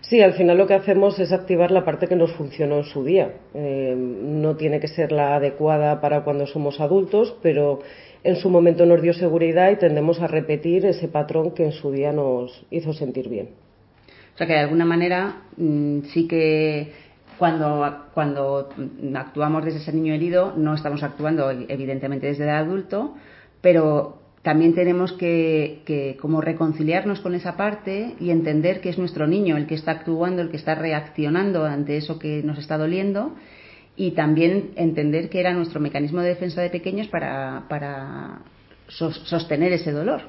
Sí, 0.03 0.21
al 0.21 0.33
final 0.33 0.59
lo 0.59 0.67
que 0.67 0.75
hacemos 0.75 1.19
es 1.21 1.33
activar 1.33 1.71
la 1.71 1.85
parte 1.85 2.09
que 2.09 2.17
nos 2.17 2.33
funcionó 2.33 2.79
en 2.79 2.85
su 2.85 3.05
día. 3.05 3.37
Eh, 3.55 3.95
no 3.97 4.57
tiene 4.57 4.81
que 4.81 4.89
ser 4.89 5.13
la 5.13 5.37
adecuada 5.37 6.01
para 6.01 6.25
cuando 6.25 6.47
somos 6.47 6.81
adultos, 6.81 7.37
pero 7.41 7.81
en 8.25 8.37
su 8.37 8.49
momento 8.51 8.87
nos 8.87 9.03
dio 9.03 9.13
seguridad 9.15 9.71
y 9.71 9.77
tendemos 9.77 10.21
a 10.21 10.27
repetir 10.27 10.87
ese 10.87 11.09
patrón 11.09 11.53
que 11.53 11.65
en 11.65 11.73
su 11.73 11.91
día 11.91 12.13
nos 12.13 12.65
hizo 12.71 12.93
sentir 12.93 13.29
bien. 13.29 13.51
O 14.35 14.39
sea 14.39 14.47
que 14.47 14.55
de 14.55 14.61
alguna 14.61 14.85
manera 14.85 15.43
mm, 15.57 16.01
sí 16.13 16.27
que 16.27 16.93
cuando, 17.39 18.07
cuando 18.15 18.71
actuamos 19.15 19.65
desde 19.65 19.79
ese 19.79 19.93
niño 19.93 20.15
herido 20.15 20.55
no 20.57 20.75
estamos 20.75 21.03
actuando 21.03 21.51
evidentemente 21.51 22.29
desde 22.29 22.45
el 22.45 22.51
adulto, 22.51 23.15
pero 23.61 24.19
también 24.43 24.75
tenemos 24.75 25.13
que, 25.13 25.83
que, 25.85 26.17
como 26.21 26.41
reconciliarnos 26.41 27.21
con 27.21 27.35
esa 27.35 27.57
parte 27.57 28.15
y 28.21 28.31
entender 28.31 28.81
que 28.81 28.89
es 28.89 28.99
nuestro 28.99 29.27
niño 29.27 29.57
el 29.57 29.67
que 29.67 29.75
está 29.75 29.93
actuando, 29.93 30.43
el 30.43 30.51
que 30.51 30.57
está 30.57 30.75
reaccionando 30.75 31.65
ante 31.65 31.97
eso 31.97 32.19
que 32.19 32.43
nos 32.43 32.59
está 32.59 32.79
doliendo 32.79 33.35
y 33.97 34.13
también 34.13 34.71
entender 34.77 35.29
que 35.29 35.41
era 35.41 35.53
nuestro 35.53 35.81
mecanismo 35.81 36.21
de 36.21 36.31
defensa 36.31 36.63
de 36.63 36.71
pequeños 36.71 37.09
para, 37.09 37.67
para 37.69 38.41
sostener 38.89 39.73
ese 39.73 39.93
dolor. 39.93 40.23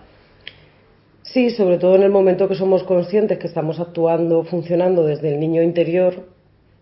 Sí, 1.23 1.51
sobre 1.51 1.77
todo 1.77 1.95
en 1.95 2.03
el 2.03 2.11
momento 2.11 2.47
que 2.47 2.55
somos 2.55 2.83
conscientes 2.83 3.39
que 3.39 3.47
estamos 3.47 3.79
actuando, 3.79 4.43
funcionando 4.43 5.05
desde 5.05 5.33
el 5.33 5.39
niño 5.39 5.63
interior, 5.63 6.27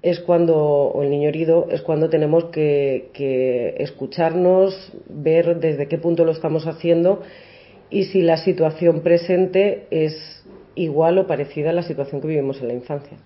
es 0.02 0.20
cuando, 0.20 0.58
o 0.58 1.04
el 1.04 1.12
niño 1.12 1.30
herido, 1.30 1.68
es 1.70 1.82
cuando 1.82 2.10
tenemos 2.10 2.46
que, 2.46 3.12
que 3.14 3.76
escucharnos, 3.78 4.92
ver 5.08 5.60
desde 5.60 5.88
qué 5.88 6.00
punto 6.00 6.26
lo 6.26 6.32
estamos 6.32 6.66
haciendo 6.66 7.22
y 7.92 8.06
si 8.06 8.24
la 8.24 8.38
situación 8.38 9.02
presente 9.02 9.86
es 9.92 10.44
igual 10.74 11.20
o 11.20 11.28
parecida 11.28 11.70
a 11.70 11.74
la 11.74 11.84
situación 11.84 12.22
que 12.22 12.28
vivimos 12.28 12.60
en 12.62 12.70
la 12.70 12.74
infancia. 12.74 13.18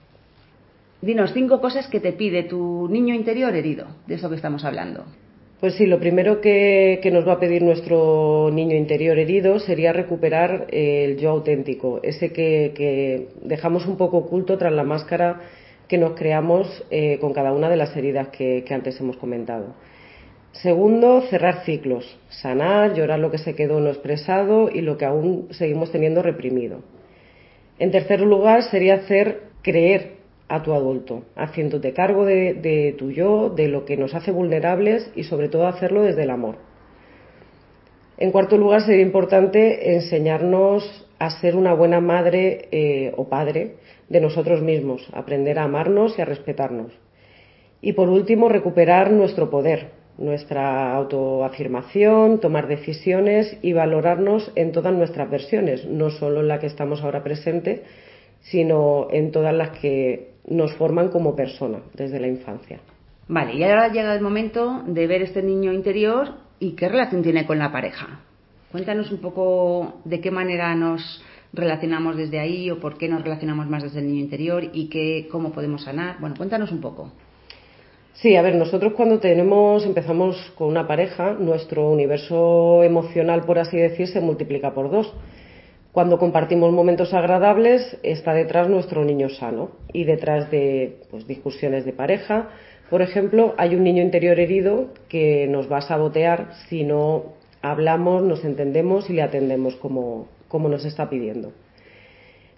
Dinos 1.05 1.33
cinco 1.33 1.61
cosas 1.61 1.87
que 1.87 1.99
te 1.99 2.13
pide 2.13 2.41
tu 2.41 2.87
niño 2.89 3.13
interior 3.13 3.55
herido, 3.55 3.85
de 4.07 4.15
eso 4.15 4.27
que 4.27 4.37
estamos 4.37 4.65
hablando. 4.65 5.05
Pues 5.59 5.75
sí, 5.75 5.85
lo 5.85 5.99
primero 5.99 6.41
que, 6.41 6.99
nos 7.13 7.27
va 7.27 7.33
a 7.33 7.39
pedir 7.39 7.61
nuestro 7.61 8.49
niño 8.51 8.75
interior 8.75 9.19
herido 9.19 9.59
sería 9.59 9.93
recuperar 9.93 10.65
el 10.71 11.17
yo 11.17 11.29
auténtico, 11.29 11.99
ese 12.01 12.33
que, 12.33 13.27
dejamos 13.43 13.85
un 13.85 13.97
poco 13.97 14.17
oculto 14.17 14.57
tras 14.57 14.73
la 14.73 14.83
máscara 14.83 15.41
que 15.87 15.99
nos 15.99 16.13
creamos 16.13 16.83
eh, 16.89 17.19
con 17.21 17.33
cada 17.33 17.53
una 17.53 17.69
de 17.69 17.75
las 17.75 17.95
heridas 17.95 18.29
que, 18.29 18.65
antes 18.71 18.99
hemos 18.99 19.17
comentado. 19.17 19.75
Segundo, 20.53 21.21
cerrar 21.29 21.65
ciclos, 21.65 22.17
sanar, 22.29 22.95
llorar 22.95 23.19
lo 23.19 23.29
que 23.29 23.37
se 23.37 23.53
quedó 23.53 23.79
no 23.79 23.91
expresado 23.91 24.71
y 24.73 24.81
lo 24.81 24.97
que 24.97 25.05
aún 25.05 25.49
seguimos 25.51 25.91
teniendo 25.91 26.23
reprimido. 26.23 26.79
En 27.77 27.91
tercer 27.91 28.21
lugar, 28.21 28.63
sería 28.63 28.95
hacer 28.95 29.43
creer 29.61 30.24
a 30.47 30.61
tu 30.61 30.73
adulto, 30.73 31.23
haciéndote 31.35 31.93
cargo 31.93 32.25
de, 32.25 32.95
tu 32.97 33.11
yo, 33.11 33.49
de 33.49 33.67
lo 33.67 33.85
que 33.85 33.97
nos 33.97 34.13
hace 34.13 34.31
vulnerables 34.31 35.11
y 35.15 35.23
sobre 35.23 35.49
todo 35.49 35.67
hacerlo 35.67 36.03
desde 36.03 36.23
el 36.23 36.29
amor. 36.29 36.57
En 38.17 38.31
cuarto 38.31 38.57
lugar, 38.57 38.81
sería 38.81 39.01
importante 39.01 39.95
enseñarnos 39.95 41.07
a 41.19 41.29
ser 41.41 41.55
una 41.55 41.73
buena 41.73 41.99
madre 41.99 42.69
eh, 42.71 43.13
o 43.17 43.27
padre 43.27 43.75
de 44.09 44.21
nosotros 44.21 44.61
mismos, 44.61 45.09
aprender 45.13 45.59
a 45.59 45.63
amarnos 45.63 46.17
y 46.17 46.21
a 46.21 46.25
respetarnos. 46.25 46.91
Y 47.81 47.93
por 47.93 48.09
último, 48.09 48.47
recuperar 48.47 49.11
nuestro 49.11 49.49
poder, 49.49 49.89
nuestra 50.17 50.95
autoafirmación, 50.95 52.39
tomar 52.39 52.67
decisiones 52.67 53.57
y 53.61 53.73
valorarnos 53.73 54.51
en 54.55 54.71
todas 54.71 54.93
nuestras 54.93 55.29
versiones, 55.29 55.85
no 55.85 56.09
solo 56.09 56.41
en 56.41 56.47
la 56.47 56.59
que 56.59 56.67
estamos 56.67 57.03
ahora 57.03 57.23
presente, 57.23 57.83
sino 58.41 59.07
en 59.11 59.31
todas 59.31 59.53
las 59.53 59.71
que 59.79 60.34
nos 60.47 60.73
forman 60.75 61.09
como 61.09 61.35
persona 61.35 61.79
desde 61.93 62.19
la 62.19 62.27
infancia. 62.27 62.79
Vale, 63.27 63.55
y 63.55 63.63
ahora 63.63 63.87
llega 63.87 64.13
el 64.13 64.21
momento 64.21 64.83
de 64.85 65.07
ver 65.07 65.23
este 65.23 65.41
niño 65.41 65.73
interior 65.73 66.35
y 66.59 66.73
qué 66.73 66.87
relación 66.89 67.23
tiene 67.23 67.45
con 67.45 67.57
la 67.57 67.71
pareja. 67.71 68.19
Cuéntanos 68.71 69.11
un 69.11 69.19
poco 69.19 70.01
de 70.05 70.19
qué 70.19 70.31
manera 70.31 70.75
nos 70.75 71.23
relacionamos 71.53 72.17
desde 72.17 72.39
ahí 72.39 72.69
o 72.69 72.79
por 72.79 72.97
qué 72.97 73.07
nos 73.07 73.23
relacionamos 73.23 73.67
más 73.67 73.83
desde 73.83 73.99
el 73.99 74.07
niño 74.07 74.19
interior 74.19 74.69
y 74.73 74.89
qué, 74.89 75.27
cómo 75.31 75.51
podemos 75.51 75.83
sanar. 75.83 76.17
Bueno, 76.19 76.35
cuéntanos 76.37 76.71
un 76.71 76.81
poco. 76.81 77.11
Sí, 78.13 78.35
a 78.35 78.41
ver, 78.41 78.55
nosotros 78.55 78.93
cuando 78.93 79.19
tenemos, 79.19 79.85
empezamos 79.85 80.37
con 80.55 80.69
una 80.69 80.87
pareja, 80.87 81.33
nuestro 81.33 81.89
universo 81.89 82.83
emocional, 82.83 83.43
por 83.45 83.59
así 83.59 83.77
decir, 83.77 84.07
se 84.07 84.21
multiplica 84.21 84.73
por 84.73 84.89
dos. 84.89 85.11
Cuando 85.95 86.19
compartimos 86.19 86.73
momentos 86.73 87.13
agradables 87.13 87.97
está 88.03 88.33
detrás 88.33 88.67
nuestro 88.67 89.05
niño 89.05 89.29
sano 89.29 89.69
y 89.93 90.03
detrás 90.03 90.51
de 90.51 90.97
pues, 91.09 91.25
discusiones 91.25 91.85
de 91.85 91.93
pareja, 91.93 92.49
por 92.89 93.01
ejemplo, 93.01 93.55
hay 93.57 93.75
un 93.75 93.85
niño 93.85 94.03
interior 94.03 94.37
herido 94.37 94.89
que 95.07 95.47
nos 95.47 95.71
va 95.71 95.77
a 95.77 95.87
sabotear 95.87 96.49
si 96.67 96.83
no 96.83 97.35
hablamos, 97.61 98.23
nos 98.23 98.43
entendemos 98.43 99.09
y 99.09 99.13
le 99.13 99.21
atendemos 99.21 99.77
como, 99.77 100.27
como 100.49 100.67
nos 100.67 100.83
está 100.83 101.09
pidiendo. 101.09 101.53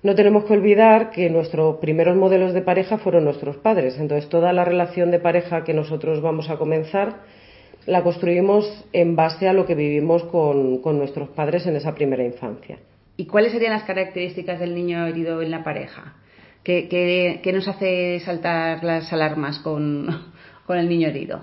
No 0.01 0.15
tenemos 0.15 0.45
que 0.45 0.53
olvidar 0.53 1.11
que 1.11 1.29
nuestros 1.29 1.77
primeros 1.77 2.17
modelos 2.17 2.55
de 2.55 2.63
pareja 2.63 2.97
fueron 2.97 3.25
nuestros 3.25 3.57
padres, 3.57 3.99
entonces 3.99 4.29
toda 4.29 4.51
la 4.51 4.65
relación 4.65 5.11
de 5.11 5.19
pareja 5.19 5.63
que 5.63 5.75
nosotros 5.75 6.23
vamos 6.23 6.49
a 6.49 6.57
comenzar 6.57 7.17
la 7.85 8.01
construimos 8.01 8.83
en 8.93 9.15
base 9.15 9.47
a 9.47 9.53
lo 9.53 9.67
que 9.67 9.75
vivimos 9.75 10.23
con 10.23 10.97
nuestros 10.97 11.29
padres 11.29 11.67
en 11.67 11.75
esa 11.75 11.93
primera 11.93 12.23
infancia. 12.23 12.79
¿Y 13.19 13.25
cuáles 13.25 13.51
serían 13.51 13.73
las 13.73 13.83
características 13.83 14.59
del 14.59 14.75
niño 14.75 15.07
herido 15.07 15.41
en 15.41 15.49
la 15.49 15.63
pareja? 15.63 16.13
¿Qué, 16.63 17.51
nos 17.51 17.67
hace 17.67 18.19
saltar 18.19 18.83
las 18.83 19.11
alarmas 19.11 19.57
con, 19.63 20.07
el 20.69 20.87
niño 20.87 21.07
herido? 21.07 21.39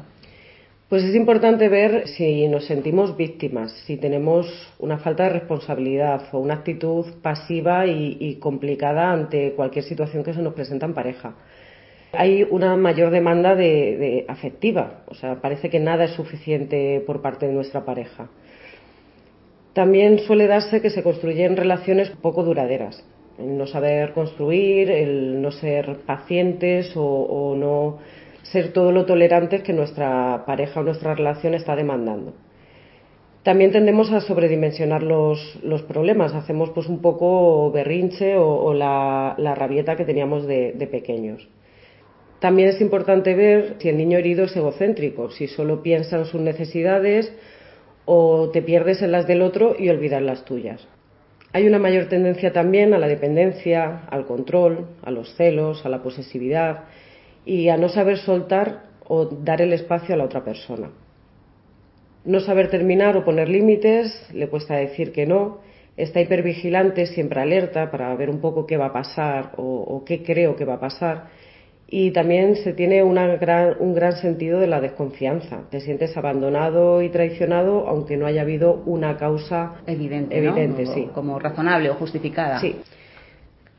Pues 0.89 1.03
es 1.03 1.17
importante 1.17 1.69
ver 1.69 2.07
si 2.07 2.47
nos 2.47 2.67
sentimos 2.67 3.17
víctimas, 3.17 3.73
si 3.87 3.97
tenemos 3.97 4.47
una 4.79 4.99
falta 4.99 5.25
de 5.25 5.31
responsabilidad 5.31 6.29
o 6.31 6.39
una 6.39 6.55
actitud 6.55 7.07
pasiva 7.23 7.87
y, 7.87 8.37
complicada 8.37 9.11
ante 9.11 9.55
cualquier 9.55 9.85
situación 9.85 10.23
que 10.23 10.33
se 10.35 10.43
nos 10.43 10.55
presenta 10.55 10.87
en 10.87 10.95
pareja. 10.95 11.35
Hay 12.13 12.47
una 12.49 12.77
mayor 12.77 13.11
demanda 13.11 13.57
de 13.57 14.25
afectiva, 14.29 15.03
o 15.09 15.15
sea, 15.15 15.41
parece 15.41 15.71
que 15.71 15.81
nada 15.81 16.05
es 16.05 16.13
suficiente 16.13 17.03
por 17.05 17.21
parte 17.21 17.49
de 17.49 17.53
nuestra 17.55 17.85
pareja. 17.85 18.29
También 19.75 20.21
suele 20.21 20.47
darse 20.47 20.81
que 20.81 20.91
se 20.91 21.03
construyen 21.03 21.57
relaciones 21.57 22.09
poco 22.23 22.45
duraderas. 22.45 23.05
El 23.39 23.59
no 23.59 23.67
saber 23.67 24.13
construir, 24.13 24.89
el 24.89 25.43
no 25.43 25.51
ser 25.51 25.99
pacientes 26.07 26.93
o, 26.95 27.57
no 27.59 27.99
ser 28.45 28.73
todo 28.73 28.93
lo 28.93 29.05
tolerantes 29.05 29.63
que 29.63 29.73
nuestra 29.73 30.45
pareja 30.47 30.79
o 30.79 30.85
nuestra 30.85 31.17
relación 31.17 31.55
está 31.55 31.75
demandando. 31.75 32.35
También 33.43 33.73
tendemos 33.73 34.13
a 34.13 34.21
sobredimensionar 34.21 35.03
los, 35.03 35.59
problemas, 35.89 36.35
hacemos 36.35 36.71
pues 36.71 36.87
un 36.87 37.03
poco 37.03 37.73
berrinche 37.73 38.37
o, 38.39 38.73
la, 38.73 39.35
rabieta 39.57 39.97
que 39.97 40.05
teníamos 40.05 40.47
de, 40.47 40.73
de 40.73 40.87
pequeños. 40.87 41.49
También 42.39 42.69
es 42.69 42.81
importante 42.81 43.35
ver 43.35 43.75
si 43.79 43.89
el 43.89 43.97
niño 43.97 44.19
herido 44.19 44.45
es 44.45 44.57
egocéntrico, 44.57 45.31
si 45.31 45.49
solo 45.49 45.83
piensa 45.83 46.19
en 46.19 46.27
sus 46.27 46.41
necesidades 46.41 47.35
o 48.05 48.51
te 48.51 48.63
pierdes 48.63 49.03
en 49.03 49.13
las 49.13 49.27
del 49.27 49.43
otro 49.43 49.77
y 49.79 49.89
olvidas 49.89 50.23
las 50.23 50.45
tuyas. 50.45 50.87
Hay 51.53 51.67
una 51.67 51.79
mayor 51.79 52.07
tendencia 52.07 52.53
también 52.53 52.95
a 52.95 52.99
la 52.99 53.07
dependencia, 53.07 54.07
al 54.11 54.27
control, 54.27 54.89
a 55.03 55.11
los 55.11 55.35
celos, 55.37 55.87
a 55.87 55.89
la 55.89 56.03
posesividad 56.03 56.85
y 57.45 57.69
a 57.69 57.77
no 57.77 57.89
saber 57.89 58.19
soltar 58.19 58.87
o 59.07 59.27
dar 59.27 59.63
el 59.63 59.73
espacio 59.73 60.15
a 60.15 60.19
la 60.19 60.25
otra 60.25 60.45
persona. 60.45 60.91
No 62.25 62.41
saber 62.41 62.71
terminar 62.71 63.17
o 63.17 63.25
poner 63.25 63.49
límites, 63.49 64.29
le 64.33 64.49
cuesta 64.49 64.77
decir 64.77 65.13
que 65.13 65.27
no, 65.27 65.61
está 65.97 66.21
hipervigilante, 66.21 67.07
siempre 67.07 67.41
alerta 67.41 67.91
para 67.91 68.15
ver 68.17 68.31
un 68.31 68.41
poco 68.41 68.67
qué 68.67 68.77
va 68.77 68.87
a 68.87 68.93
pasar 68.93 69.53
o, 69.57 69.63
o 69.63 70.05
qué 70.05 70.23
creo 70.23 70.57
que 70.57 70.65
va 70.65 70.75
a 70.75 70.81
pasar 70.81 71.29
y 71.89 72.11
también 72.13 72.57
se 72.57 72.73
tiene 72.73 73.03
un 73.03 73.15
gran 73.95 74.17
sentido 74.17 74.59
de 74.59 74.67
la 74.67 74.81
desconfianza. 74.81 75.63
Te 75.71 75.81
sientes 75.81 76.17
abandonado 76.17 77.03
y 77.03 77.11
traicionado 77.11 77.87
aunque 77.87 78.17
no 78.17 78.27
haya 78.27 78.43
habido 78.43 78.83
una 78.87 79.17
causa 79.17 79.77
evidente, 79.87 80.37
evidente 80.37 80.87
sí. 80.87 81.09
como 81.15 81.39
razonable 81.39 81.91
o 81.91 81.95
justificada. 81.95 82.61
Sí. 82.61 82.77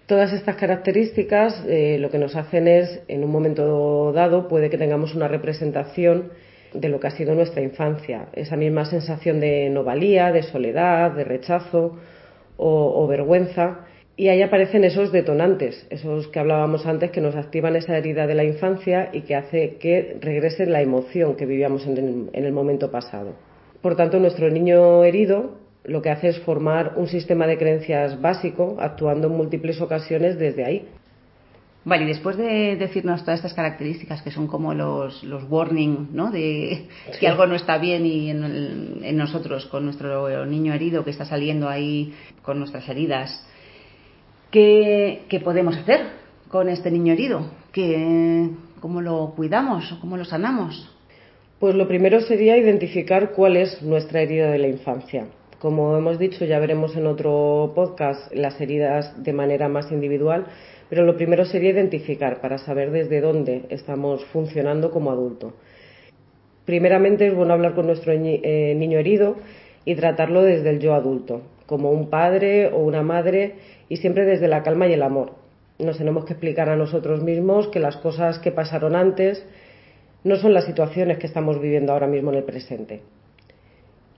Todas 0.05 0.33
estas 0.33 0.55
características 0.55 1.63
eh, 1.67 1.97
lo 1.99 2.11
que 2.11 2.19
nos 2.19 2.35
hacen 2.35 2.67
es, 2.67 3.01
en 3.07 3.23
un 3.23 3.31
momento 3.31 4.11
dado, 4.13 4.47
puede 4.47 4.69
que 4.69 4.77
tengamos 4.77 5.15
una 5.15 5.27
representación 5.27 6.29
de 6.73 6.89
lo 6.89 6.99
que 6.99 7.07
ha 7.07 7.11
sido 7.11 7.33
nuestra 7.33 7.61
infancia, 7.61 8.27
esa 8.33 8.55
misma 8.55 8.85
sensación 8.85 9.39
de 9.39 9.69
no 9.71 9.83
valía, 9.83 10.31
de 10.31 10.43
soledad, 10.43 11.11
de 11.11 11.23
rechazo 11.23 11.97
o 12.57 13.07
vergüenza 13.07 13.85
y 14.17 14.29
ahí 14.29 14.41
aparecen 14.41 14.85
esos 14.85 15.11
detonantes, 15.11 15.85
esos 15.89 16.27
que 16.29 16.39
hablábamos 16.39 16.85
antes, 16.85 17.11
que 17.11 17.19
nos 17.19 17.35
activan 17.35 17.75
esa 17.75 17.97
herida 17.97 18.27
de 18.27 18.35
la 18.35 18.45
infancia 18.45 19.09
y 19.11 19.21
que 19.21 19.35
hace 19.35 19.75
que 19.77 20.17
regrese 20.21 20.65
la 20.65 20.81
emoción 20.81 21.35
que 21.35 21.45
vivíamos 21.45 21.85
en 21.85 22.29
el, 22.33 22.51
momento 22.53 22.89
pasado. 22.89 23.33
Por 23.81 23.97
tanto, 23.97 24.19
nuestro 24.19 24.49
niño 24.49 25.03
herido 25.03 25.57
lo 25.83 26.01
que 26.01 26.09
hace 26.09 26.29
es 26.29 26.39
formar 26.39 26.93
un 26.95 27.07
sistema 27.07 27.45
de 27.45 27.57
creencias 27.57 28.19
básico, 28.21 28.77
actuando 28.79 29.27
en 29.27 29.33
múltiples 29.33 29.81
ocasiones 29.81 30.39
desde 30.39 30.65
ahí. 30.65 30.87
Vale, 31.83 32.05
y 32.05 32.07
después 32.07 32.37
de 32.37 32.77
decirnos 32.77 33.21
todas 33.21 33.39
estas 33.39 33.53
características 33.53 34.23
que 34.23 34.31
son 34.31 34.47
como 34.47 34.73
los, 34.73 35.23
los 35.23 35.43
warning, 35.47 36.09
¿no? 36.13 36.31
De 36.31 36.87
que 37.19 37.27
algo 37.27 37.45
no 37.45 37.53
está 37.53 37.77
bien 37.77 38.07
y 38.07 38.31
en, 38.31 39.03
en, 39.03 39.17
nosotros, 39.17 39.67
con 39.67 39.85
nuestro 39.85 40.45
niño 40.47 40.73
herido 40.73 41.03
que 41.03 41.11
está 41.11 41.25
saliendo 41.25 41.69
ahí 41.69 42.15
con 42.41 42.57
nuestras 42.57 42.89
heridas, 42.89 43.45
¿Qué, 44.55 45.41
podemos 45.43 45.75
hacer 45.75 45.99
con 46.47 46.69
este 46.69 46.89
niño 46.89 47.11
herido? 47.11 47.45
¿Cómo 48.79 49.01
lo 49.01 49.33
cuidamos 49.35 49.91
o 49.91 49.99
cómo 49.99 50.15
lo 50.15 50.23
sanamos? 50.23 50.89
Pues 51.59 51.75
lo 51.75 51.89
primero 51.89 52.21
sería 52.21 52.55
identificar 52.55 53.31
cuál 53.31 53.57
es 53.57 53.81
nuestra 53.81 54.21
herida 54.21 54.49
de 54.49 54.59
la 54.59 54.69
infancia. 54.69 55.25
Como 55.59 55.97
hemos 55.97 56.19
dicho, 56.19 56.45
ya 56.45 56.57
veremos 56.59 56.95
en 56.95 57.05
otro 57.05 57.73
podcast 57.75 58.33
las 58.33 58.61
heridas 58.61 59.21
de 59.21 59.33
manera 59.33 59.67
más 59.67 59.91
individual, 59.91 60.45
pero 60.89 61.03
lo 61.03 61.17
primero 61.17 61.43
sería 61.43 61.71
identificar 61.71 62.39
para 62.39 62.57
saber 62.57 62.91
desde 62.91 63.19
dónde 63.19 63.65
estamos 63.67 64.23
funcionando 64.31 64.89
como 64.89 65.11
adulto. 65.11 65.51
Primeramente 66.63 67.27
es 67.27 67.35
bueno 67.35 67.51
hablar 67.51 67.75
con 67.75 67.87
nuestro 67.87 68.13
eh, 68.13 68.73
niño 68.77 68.99
herido 68.99 69.35
y 69.83 69.95
tratarlo 69.95 70.43
desde 70.43 70.69
el 70.69 70.79
yo 70.79 70.93
adulto, 70.93 71.41
como 71.65 71.91
un 71.91 72.09
padre 72.09 72.67
o 72.67 72.77
una 72.77 73.03
madre 73.03 73.55
y 73.89 73.97
siempre 73.97 74.25
desde 74.25 74.47
la 74.47 74.63
calma 74.63 74.87
y 74.87 74.93
el 74.93 75.03
amor. 75.03 75.33
Nos 75.79 75.97
tenemos 75.97 76.25
que 76.25 76.33
explicar 76.33 76.69
a 76.69 76.75
nosotros 76.75 77.21
mismos 77.21 77.67
que 77.67 77.79
las 77.79 77.97
cosas 77.97 78.39
que 78.39 78.51
pasaron 78.51 78.95
antes 78.95 79.45
no 80.23 80.37
son 80.37 80.53
las 80.53 80.65
situaciones 80.65 81.17
que 81.19 81.27
estamos 81.27 81.61
viviendo 81.61 81.93
ahora 81.93 82.07
mismo 82.07 82.31
en 82.31 82.37
el 82.37 82.43
presente. 82.43 83.01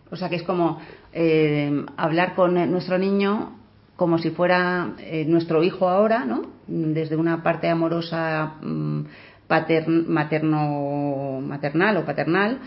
O 0.10 0.16
sea 0.16 0.30
que 0.30 0.38
es 0.38 0.44
como 0.44 0.80
eh, 1.14 1.86
hablar 1.98 2.36
con 2.36 2.54
nuestro 2.72 2.98
niño 2.98 3.58
como 3.98 4.20
si 4.20 4.30
fuera 4.30 4.94
eh, 5.00 5.26
nuestro 5.26 5.64
hijo 5.64 5.90
ahora, 5.90 6.24
¿no? 6.24 6.44
Desde 6.68 7.16
una 7.16 7.42
parte 7.42 7.68
amorosa 7.68 8.54
mm, 8.62 9.02
materno, 9.50 11.42
maternal 11.42 11.98
o 11.98 12.06
paternal, 12.06 12.60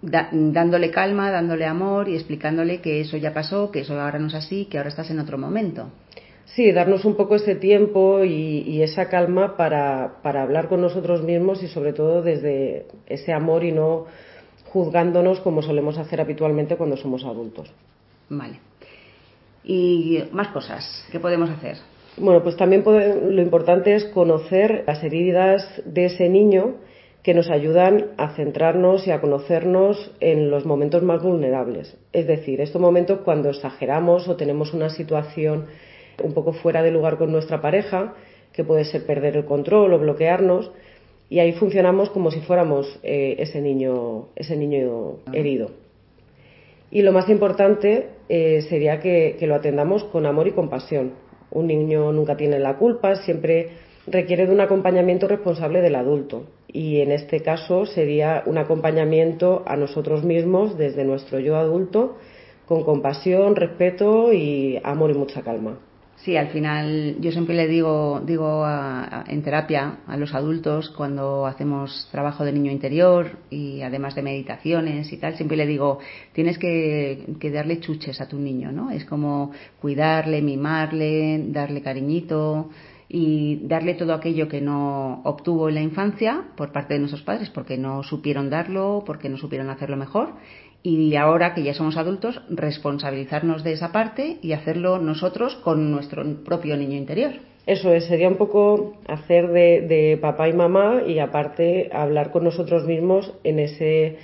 dándole 0.00 0.90
calma, 0.90 1.30
dándole 1.30 1.66
amor 1.66 2.08
y 2.08 2.14
explicándole 2.14 2.80
que 2.80 3.00
eso 3.00 3.16
ya 3.16 3.34
pasó, 3.34 3.70
que 3.70 3.80
eso 3.80 4.00
ahora 4.00 4.18
no 4.18 4.28
es 4.28 4.34
así, 4.34 4.66
que 4.66 4.78
ahora 4.78 4.88
estás 4.88 5.10
en 5.10 5.18
otro 5.18 5.36
momento. 5.36 5.90
Sí, 6.54 6.72
darnos 6.72 7.04
un 7.04 7.14
poco 7.14 7.36
ese 7.36 7.54
tiempo 7.54 8.24
y, 8.24 8.82
esa 8.82 9.08
calma 9.08 9.56
para, 9.56 10.20
para, 10.22 10.42
hablar 10.42 10.68
con 10.68 10.80
nosotros 10.80 11.22
mismos 11.22 11.62
y 11.62 11.68
sobre 11.68 11.92
todo 11.92 12.22
desde 12.22 12.86
ese 13.06 13.32
amor 13.32 13.62
y 13.64 13.72
no 13.72 14.06
juzgándonos 14.66 15.40
como 15.40 15.62
solemos 15.62 15.98
hacer 15.98 16.20
habitualmente 16.20 16.76
cuando 16.76 16.96
somos 16.96 17.24
adultos. 17.24 17.72
Vale. 18.28 18.58
Y 19.64 20.24
más 20.32 20.48
cosas 20.48 21.06
que 21.12 21.20
podemos 21.20 21.50
hacer. 21.50 21.76
Bueno, 22.16 22.42
pues 22.42 22.56
también 22.56 22.82
lo 22.84 23.42
importante 23.42 23.94
es 23.94 24.04
conocer 24.06 24.84
las 24.86 25.02
heridas 25.04 25.82
de 25.84 26.06
ese 26.06 26.28
niño 26.28 26.76
que 27.22 27.34
nos 27.34 27.50
ayudan 27.50 28.06
a 28.16 28.30
centrarnos 28.34 29.06
y 29.06 29.10
a 29.10 29.20
conocernos 29.20 30.10
en 30.20 30.50
los 30.50 30.64
momentos 30.64 31.02
más 31.02 31.22
vulnerables. 31.22 31.96
Es 32.12 32.26
decir, 32.26 32.60
estos 32.60 32.80
momentos 32.80 33.20
cuando 33.20 33.50
exageramos 33.50 34.26
o 34.26 34.36
tenemos 34.36 34.72
una 34.72 34.88
situación 34.88 35.66
un 36.22 36.34
poco 36.34 36.52
fuera 36.52 36.82
de 36.82 36.90
lugar 36.90 37.18
con 37.18 37.32
nuestra 37.32 37.60
pareja, 37.60 38.14
que 38.52 38.64
puede 38.64 38.84
ser 38.84 39.06
perder 39.06 39.36
el 39.36 39.44
control 39.44 39.92
o 39.92 39.98
bloquearnos, 39.98 40.70
y 41.28 41.38
ahí 41.38 41.52
funcionamos 41.52 42.10
como 42.10 42.30
si 42.30 42.40
fuéramos 42.40 42.98
eh, 43.02 43.36
ese 43.38 43.60
niño, 43.60 44.28
ese 44.34 44.56
niño 44.56 45.18
herido. 45.32 45.70
Y 46.90 47.02
lo 47.02 47.12
más 47.12 47.28
importante 47.28 48.08
eh, 48.28 48.62
sería 48.68 48.98
que, 48.98 49.36
que 49.38 49.46
lo 49.46 49.54
atendamos 49.54 50.02
con 50.04 50.26
amor 50.26 50.48
y 50.48 50.52
compasión. 50.52 51.12
Un 51.52 51.68
niño 51.68 52.12
nunca 52.12 52.36
tiene 52.36 52.58
la 52.58 52.76
culpa, 52.78 53.14
siempre 53.14 53.70
requiere 54.08 54.46
de 54.46 54.52
un 54.52 54.60
acompañamiento 54.60 55.28
responsable 55.28 55.80
del 55.82 55.94
adulto. 55.94 56.46
Y 56.66 57.00
en 57.00 57.12
este 57.12 57.40
caso 57.40 57.86
sería 57.86 58.42
un 58.46 58.58
acompañamiento 58.58 59.62
a 59.66 59.76
nosotros 59.76 60.24
mismos 60.24 60.76
desde 60.76 61.04
nuestro 61.04 61.38
yo 61.38 61.56
adulto, 61.56 62.16
con 62.66 62.84
compasión, 62.84 63.56
respeto 63.56 64.32
y 64.32 64.80
amor 64.82 65.10
y 65.10 65.14
mucha 65.14 65.42
calma. 65.42 65.78
Sí, 66.24 66.36
al 66.36 66.48
final 66.48 67.16
yo 67.20 67.32
siempre 67.32 67.54
le 67.54 67.66
digo, 67.66 68.20
digo 68.26 68.66
en 69.26 69.42
terapia 69.42 70.00
a 70.06 70.18
los 70.18 70.34
adultos 70.34 70.90
cuando 70.90 71.46
hacemos 71.46 72.08
trabajo 72.10 72.44
de 72.44 72.52
niño 72.52 72.70
interior 72.70 73.38
y 73.48 73.80
además 73.80 74.14
de 74.14 74.20
meditaciones 74.20 75.10
y 75.14 75.16
tal, 75.16 75.36
siempre 75.36 75.56
le 75.56 75.66
digo, 75.66 75.98
tienes 76.34 76.58
que, 76.58 77.36
que 77.40 77.50
darle 77.50 77.80
chuches 77.80 78.20
a 78.20 78.28
tu 78.28 78.38
niño, 78.38 78.70
¿no? 78.70 78.90
Es 78.90 79.06
como 79.06 79.52
cuidarle, 79.80 80.42
mimarle, 80.42 81.42
darle 81.48 81.80
cariñito 81.80 82.68
y 83.08 83.66
darle 83.66 83.94
todo 83.94 84.12
aquello 84.12 84.46
que 84.46 84.60
no 84.60 85.22
obtuvo 85.24 85.70
en 85.70 85.76
la 85.76 85.80
infancia 85.80 86.44
por 86.54 86.70
parte 86.70 86.94
de 86.94 87.00
nuestros 87.00 87.22
padres 87.22 87.48
porque 87.48 87.78
no 87.78 88.02
supieron 88.02 88.50
darlo, 88.50 89.04
porque 89.06 89.30
no 89.30 89.38
supieron 89.38 89.70
hacerlo 89.70 89.96
mejor 89.96 90.34
y 90.82 91.14
ahora 91.16 91.54
que 91.54 91.62
ya 91.62 91.74
somos 91.74 91.96
adultos, 91.96 92.40
responsabilizarnos 92.48 93.64
de 93.64 93.72
esa 93.72 93.92
parte 93.92 94.38
y 94.42 94.52
hacerlo 94.52 94.98
nosotros 94.98 95.56
con 95.56 95.90
nuestro 95.90 96.24
propio 96.44 96.76
niño 96.76 96.96
interior. 96.96 97.32
Eso 97.66 97.92
es, 97.92 98.06
sería 98.06 98.28
un 98.28 98.36
poco 98.36 98.96
hacer 99.06 99.48
de, 99.48 100.18
papá 100.20 100.48
y 100.48 100.52
mamá 100.52 101.02
y 101.06 101.18
aparte 101.18 101.90
hablar 101.92 102.30
con 102.30 102.44
nosotros 102.44 102.84
mismos 102.86 103.32
en 103.44 103.58
ese 103.58 104.18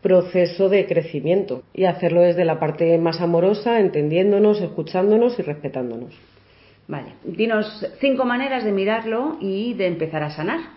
proceso 0.00 0.68
de 0.68 0.86
crecimiento 0.86 1.62
y 1.74 1.84
hacerlo 1.84 2.22
desde 2.22 2.44
la 2.44 2.58
parte 2.58 2.96
más 2.98 3.20
amorosa, 3.20 3.80
entendiéndonos, 3.80 4.60
escuchándonos 4.60 5.38
y 5.38 5.42
respetándonos. 5.42 6.14
Vale, 6.88 7.14
dinos 7.24 7.86
cinco 8.00 8.24
maneras 8.24 8.64
de 8.64 8.72
mirarlo 8.72 9.36
y 9.40 9.74
de 9.74 9.88
empezar 9.88 10.22
a 10.22 10.30
sanar. 10.30 10.75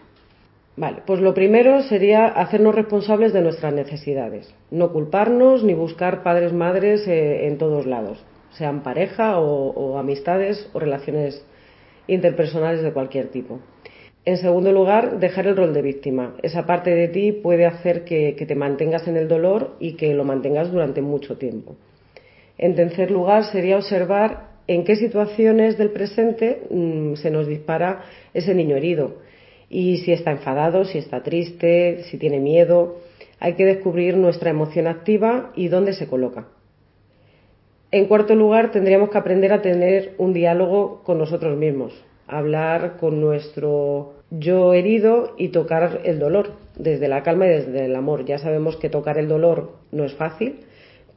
Vale, 0.79 1.01
pues 1.05 1.19
lo 1.19 1.33
primero 1.33 1.81
sería 1.81 2.27
hacernos 2.27 2.73
responsables 2.73 3.33
de 3.33 3.41
nuestras 3.41 3.73
necesidades, 3.73 4.49
no 4.71 4.93
culparnos 4.93 5.61
ni 5.61 5.73
buscar 5.73 6.23
padres, 6.23 6.53
madres 6.53 7.05
eh, 7.05 7.47
en 7.47 7.57
todos 7.57 7.85
lados, 7.85 8.23
sean 8.51 8.81
pareja 8.81 9.41
o, 9.41 9.97
amistades 9.97 10.69
o 10.71 10.79
relaciones 10.79 11.45
interpersonales 12.07 12.81
de 12.81 12.93
cualquier 12.93 13.27
tipo. 13.27 13.59
En 14.23 14.37
segundo 14.37 14.71
lugar, 14.71 15.19
dejar 15.19 15.47
el 15.47 15.57
rol 15.57 15.73
de 15.73 15.81
víctima. 15.81 16.35
Esa 16.43 16.65
parte 16.65 16.91
de 16.95 17.09
ti 17.09 17.33
puede 17.33 17.65
hacer 17.65 18.05
que, 18.05 18.31
te 18.47 18.55
mantengas 18.55 19.05
en 19.09 19.17
el 19.17 19.27
dolor 19.27 19.75
y 19.81 19.97
que 19.97 20.13
lo 20.13 20.23
mantengas 20.23 20.71
durante 20.71 21.01
mucho 21.01 21.37
tiempo. 21.37 21.75
En 22.57 22.75
tercer 22.75 23.11
lugar, 23.11 23.43
sería 23.51 23.75
observar 23.75 24.47
en 24.67 24.85
qué 24.85 24.95
situaciones 24.95 25.77
del 25.77 25.89
presente 25.89 26.61
mm, 26.69 27.15
se 27.15 27.31
nos 27.31 27.47
dispara 27.47 28.05
ese 28.33 28.55
niño 28.55 28.77
herido 28.77 29.27
y 29.69 29.97
si 29.97 30.11
está 30.11 30.31
enfadado, 30.31 30.83
si 30.83 30.97
está 30.97 31.21
triste, 31.21 32.03
si 32.09 32.17
tiene 32.17 32.39
miedo. 32.39 32.97
Hay 33.39 33.53
que 33.53 33.65
descubrir 33.65 34.17
nuestra 34.17 34.49
emoción 34.49 34.87
activa 34.87 35.51
y 35.55 35.67
dónde 35.67 35.93
se 35.93 36.07
coloca. 36.07 36.47
En 37.91 38.05
cuarto 38.07 38.35
lugar, 38.35 38.71
tendríamos 38.71 39.09
que 39.09 39.17
aprender 39.17 39.53
a 39.53 39.61
tener 39.61 40.13
un 40.17 40.33
diálogo 40.33 41.01
con 41.03 41.17
nosotros 41.17 41.57
mismos, 41.57 41.93
hablar 42.27 42.97
con 42.97 43.21
nuestro 43.21 44.13
yo 44.31 44.73
herido 44.73 45.33
y 45.37 45.49
tocar 45.49 46.01
el 46.03 46.19
dolor 46.19 46.53
desde 46.77 47.07
la 47.07 47.23
calma 47.23 47.47
y 47.47 47.49
desde 47.49 47.85
el 47.85 47.95
amor. 47.95 48.25
Ya 48.25 48.37
sabemos 48.37 48.77
que 48.77 48.89
tocar 48.89 49.17
el 49.17 49.27
dolor 49.27 49.73
no 49.91 50.03
es 50.03 50.13
fácil, 50.13 50.59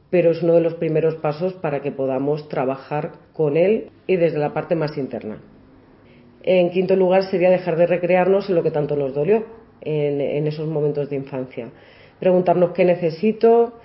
pero 0.09 0.31
es 0.31 0.41
uno 0.41 0.53
de 0.53 0.61
los 0.61 0.75
primeros 0.75 1.15
pasos 1.15 1.53
para 1.53 1.81
que 1.81 1.91
podamos 1.91 2.49
trabajar 2.49 3.13
con 3.33 3.57
él 3.57 3.89
y 4.07 4.15
desde 4.15 4.39
la 4.39 4.53
parte 4.53 4.75
más 4.75 4.97
interna. 4.97 5.37
En 6.43 6.71
quinto 6.71 6.95
lugar 6.95 7.23
sería 7.23 7.49
dejar 7.49 7.77
de 7.77 7.87
recrearnos 7.87 8.49
en 8.49 8.55
lo 8.55 8.63
que 8.63 8.71
tanto 8.71 8.95
nos 8.97 9.13
dolió 9.13 9.45
en, 9.81 10.45
esos 10.47 10.67
momentos 10.67 11.09
de 11.09 11.15
infancia. 11.15 11.69
Preguntarnos 12.19 12.71
qué 12.71 12.83
necesito 12.85 13.79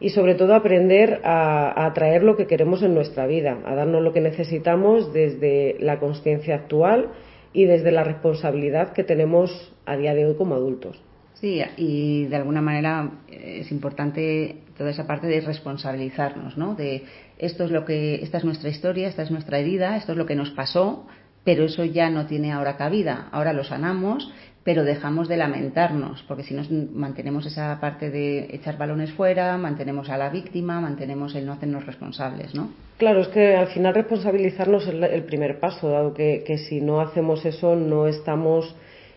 y 0.00 0.10
sobre 0.10 0.34
todo 0.34 0.54
aprender 0.54 1.20
a, 1.24 1.86
atraer 1.86 2.22
lo 2.22 2.36
que 2.36 2.46
queremos 2.46 2.82
en 2.82 2.94
nuestra 2.94 3.26
vida, 3.26 3.58
a 3.64 3.74
darnos 3.74 4.02
lo 4.02 4.12
que 4.12 4.20
necesitamos 4.20 5.12
desde 5.12 5.76
la 5.80 5.98
conciencia 5.98 6.54
actual 6.54 7.10
y 7.52 7.66
desde 7.66 7.90
la 7.92 8.04
responsabilidad 8.04 8.92
que 8.92 9.04
tenemos 9.04 9.72
a 9.86 9.96
día 9.96 10.14
de 10.14 10.26
hoy 10.26 10.34
como 10.36 10.54
adultos. 10.54 11.00
Sí, 11.34 11.60
y 11.76 12.26
de 12.26 12.36
alguna 12.36 12.62
manera 12.62 13.10
eh, 13.28 13.58
es 13.60 13.72
importante 13.72 14.56
toda 14.78 14.90
esa 14.90 15.06
parte 15.06 15.26
de 15.26 15.40
responsabilizarnos, 15.40 16.56
¿no? 16.56 16.74
De 16.74 17.02
esto 17.38 17.64
es 17.64 17.70
lo 17.70 17.84
que, 17.84 18.16
esta 18.22 18.38
es 18.38 18.44
nuestra 18.44 18.70
historia, 18.70 19.08
esta 19.08 19.22
es 19.22 19.30
nuestra 19.30 19.58
herida, 19.58 19.96
esto 19.96 20.12
es 20.12 20.18
lo 20.18 20.26
que 20.26 20.36
nos 20.36 20.50
pasó, 20.50 21.06
pero 21.44 21.64
eso 21.64 21.84
ya 21.84 22.10
no 22.10 22.26
tiene 22.26 22.52
ahora 22.52 22.76
cabida. 22.76 23.28
Ahora 23.30 23.52
lo 23.52 23.64
sanamos, 23.64 24.32
pero 24.64 24.82
dejamos 24.82 25.28
de 25.28 25.36
lamentarnos, 25.36 26.24
porque 26.26 26.42
si 26.42 26.54
nos 26.54 26.70
mantenemos 26.70 27.44
esa 27.44 27.78
parte 27.80 28.10
de 28.10 28.48
echar 28.50 28.78
balones 28.78 29.12
fuera, 29.12 29.56
mantenemos 29.58 30.08
a 30.08 30.16
la 30.16 30.30
víctima, 30.30 30.80
mantenemos 30.80 31.34
el 31.34 31.44
no 31.44 31.52
hacernos 31.52 31.84
responsables, 31.84 32.54
¿no? 32.54 32.70
Claro, 32.96 33.20
es 33.20 33.28
que 33.28 33.54
al 33.54 33.66
final 33.68 33.94
responsabilizarnos 33.94 34.88
es 34.88 34.94
el 34.94 35.24
primer 35.24 35.60
paso, 35.60 35.90
dado 35.90 36.14
que, 36.14 36.42
si 36.66 36.80
no 36.80 37.02
hacemos 37.02 37.44
eso 37.44 37.76
no 37.76 38.06
estamos 38.06 38.74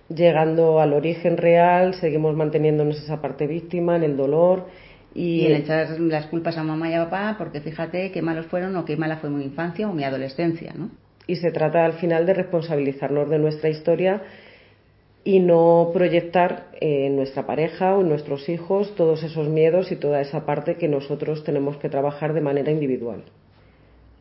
llegando 0.09 0.81
al 0.81 0.93
origen 0.93 1.37
real, 1.37 1.93
seguimos 1.93 2.35
manteniéndonos 2.35 2.97
esa 2.97 3.21
parte 3.21 3.47
víctima, 3.47 3.95
en 3.95 4.03
el 4.03 4.17
dolor. 4.17 4.67
Y, 5.15 5.41
y 5.41 5.45
el 5.45 5.61
echar 5.61 5.97
las 5.99 6.25
culpas 6.27 6.57
a 6.57 6.63
mamá 6.63 6.89
y 6.89 6.93
a 6.93 7.05
papá, 7.05 7.35
porque 7.37 7.61
fíjate 7.61 8.11
qué 8.11 8.21
malos 8.21 8.47
fueron 8.47 8.75
o 8.75 8.83
qué 8.83 8.97
mala 8.97 9.17
fue 9.17 9.29
mi 9.29 9.45
infancia 9.45 9.89
o 9.89 9.93
mi 9.93 10.03
adolescencia, 10.03 10.73
¿no? 10.75 10.89
Y 11.27 11.35
se 11.35 11.51
trata 11.51 11.85
al 11.85 11.93
final 11.93 12.25
de 12.25 12.33
responsabilizarnos 12.33 13.29
de 13.29 13.37
nuestra 13.37 13.69
historia 13.69 14.23
y 15.23 15.39
no 15.39 15.91
proyectar 15.93 16.67
en 16.79 17.17
nuestra 17.17 17.45
pareja 17.45 17.95
o 17.95 18.01
en 18.01 18.09
nuestros 18.09 18.47
hijos 18.47 18.95
todos 18.95 19.23
esos 19.23 19.49
miedos 19.49 19.91
y 19.91 19.97
toda 19.97 20.21
esa 20.21 20.45
parte 20.45 20.75
que 20.75 20.87
nosotros 20.87 21.43
tenemos 21.43 21.75
que 21.77 21.89
trabajar 21.89 22.33
de 22.33 22.39
manera 22.39 22.71
individual. 22.71 23.23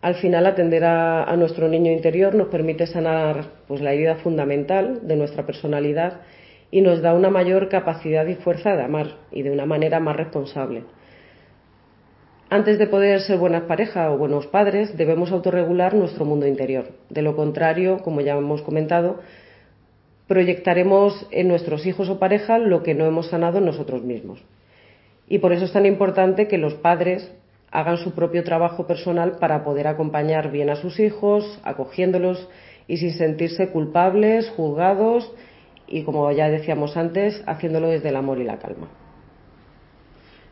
Al 0.02 0.16
final, 0.16 0.46
atender 0.46 0.84
a, 0.84 1.34
nuestro 1.36 1.68
niño 1.68 1.90
interior 1.90 2.34
nos 2.34 2.48
permite 2.48 2.86
sanar 2.86 3.46
pues, 3.66 3.80
la 3.80 3.92
herida 3.92 4.16
fundamental 4.16 5.06
de 5.06 5.16
nuestra 5.16 5.46
personalidad 5.46 6.20
y 6.70 6.80
nos 6.80 7.02
da 7.02 7.14
una 7.14 7.30
mayor 7.30 7.68
capacidad 7.68 8.26
y 8.26 8.34
fuerza 8.34 8.76
de 8.76 8.82
amar 8.82 9.16
y 9.30 9.42
de 9.42 9.50
una 9.50 9.66
manera 9.66 10.00
más 10.00 10.16
responsable. 10.16 10.82
Antes 12.48 12.78
de 12.78 12.86
poder 12.86 13.20
ser 13.22 13.38
buenas 13.38 13.64
parejas 13.64 14.08
o 14.08 14.18
buenos 14.18 14.46
padres, 14.46 14.96
debemos 14.96 15.32
autorregular 15.32 15.94
nuestro 15.94 16.24
mundo 16.24 16.46
interior. 16.46 16.92
De 17.10 17.20
lo 17.20 17.34
contrario, 17.34 17.98
como 18.04 18.20
ya 18.20 18.36
hemos 18.36 18.62
comentado, 18.62 19.18
proyectaremos 20.28 21.26
en 21.32 21.48
nuestros 21.48 21.86
hijos 21.86 22.08
o 22.08 22.20
pareja 22.20 22.58
lo 22.58 22.84
que 22.84 22.94
no 22.94 23.04
hemos 23.04 23.30
sanado 23.30 23.60
nosotros 23.60 24.04
mismos. 24.04 24.44
Y 25.26 25.38
por 25.40 25.52
eso 25.52 25.64
es 25.64 25.72
tan 25.72 25.86
importante 25.86 26.46
que 26.46 26.56
los 26.56 26.74
padres 26.74 27.32
hagan 27.72 27.96
su 27.96 28.14
propio 28.14 28.44
trabajo 28.44 28.86
personal 28.86 29.38
para 29.40 29.64
poder 29.64 29.88
acompañar 29.88 30.52
bien 30.52 30.70
a 30.70 30.76
sus 30.76 31.00
hijos, 31.00 31.58
acogiéndolos 31.64 32.48
y 32.86 32.98
sin 32.98 33.10
sentirse 33.10 33.70
culpables, 33.70 34.48
juzgados 34.50 35.32
y, 35.88 36.04
como 36.04 36.30
ya 36.30 36.48
decíamos 36.48 36.96
antes, 36.96 37.42
haciéndolo 37.46 37.88
desde 37.88 38.10
el 38.10 38.16
amor 38.16 38.38
y 38.38 38.44
la 38.44 38.60
calma. 38.60 38.86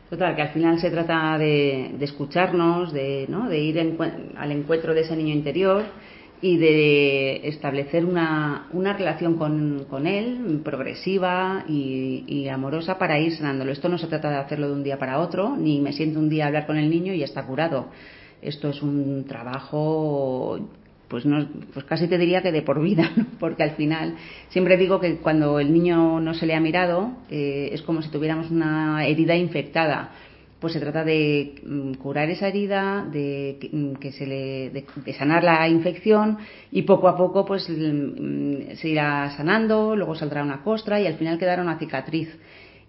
Total, 0.09 0.35
que 0.35 0.41
al 0.43 0.49
final 0.49 0.79
se 0.79 0.91
trata 0.91 1.37
de, 1.37 1.95
escucharnos, 1.99 2.93
de, 2.93 3.25
¿no? 3.27 3.49
de 3.49 3.59
ir 3.59 3.79
al 4.37 4.51
encuentro 4.51 4.93
de 4.93 5.01
ese 5.01 5.15
niño 5.15 5.33
interior 5.33 5.83
y 6.41 6.57
de 6.57 7.47
establecer 7.47 8.05
una, 8.05 8.67
una 8.71 8.93
relación 8.93 9.35
con, 9.35 9.87
con, 9.89 10.05
él 10.05 10.61
progresiva 10.63 11.65
y, 11.67 12.47
amorosa 12.49 12.99
para 12.99 13.19
ir 13.19 13.35
sanándolo. 13.35 13.71
Esto 13.71 13.89
no 13.89 13.97
se 13.97 14.05
trata 14.05 14.29
de 14.29 14.37
hacerlo 14.37 14.67
de 14.67 14.73
un 14.73 14.83
día 14.83 14.99
para 14.99 15.19
otro, 15.19 15.57
ni 15.57 15.81
me 15.81 15.91
siento 15.91 16.19
un 16.19 16.29
día 16.29 16.43
a 16.43 16.47
hablar 16.47 16.67
con 16.67 16.77
el 16.77 16.89
niño 16.89 17.13
y 17.13 17.23
está 17.23 17.43
curado. 17.47 17.87
Esto 18.43 18.69
es 18.69 18.83
un 18.83 19.25
trabajo 19.27 20.59
pues 21.07 21.25
no 21.25 21.47
pues 21.73 21.85
casi 21.85 22.07
te 22.07 22.17
diría 22.17 22.41
que 22.41 22.51
de 22.51 22.61
por 22.61 22.81
vida 22.81 23.11
porque 23.39 23.63
al 23.63 23.71
final 23.71 24.15
siempre 24.49 24.77
digo 24.77 24.99
que 24.99 25.17
cuando 25.17 25.59
el 25.59 25.71
niño 25.71 26.19
no 26.19 26.33
se 26.33 26.45
le 26.45 26.55
ha 26.55 26.59
mirado 26.59 27.11
eh, 27.29 27.69
es 27.71 27.81
como 27.81 28.01
si 28.01 28.09
tuviéramos 28.09 28.51
una 28.51 29.05
herida 29.05 29.35
infectada 29.35 30.11
pues 30.59 30.73
se 30.73 30.79
trata 30.79 31.03
de 31.03 31.61
mm, 31.63 31.93
curar 31.95 32.29
esa 32.29 32.47
herida, 32.47 33.05
de 33.11 33.69
mm, 33.71 33.93
que 33.95 34.11
se 34.11 34.25
le, 34.25 34.71
de, 34.71 35.13
sanar 35.13 35.43
la 35.43 35.67
infección 35.67 36.39
y 36.71 36.83
poco 36.83 37.07
a 37.07 37.15
poco 37.15 37.45
pues 37.45 37.69
mm, 37.69 38.73
se 38.75 38.89
irá 38.89 39.29
sanando, 39.37 39.95
luego 39.95 40.15
saldrá 40.15 40.41
una 40.41 40.63
costra 40.63 40.99
y 40.99 41.07
al 41.07 41.15
final 41.15 41.37
quedará 41.37 41.61
una 41.61 41.77
cicatriz 41.77 42.29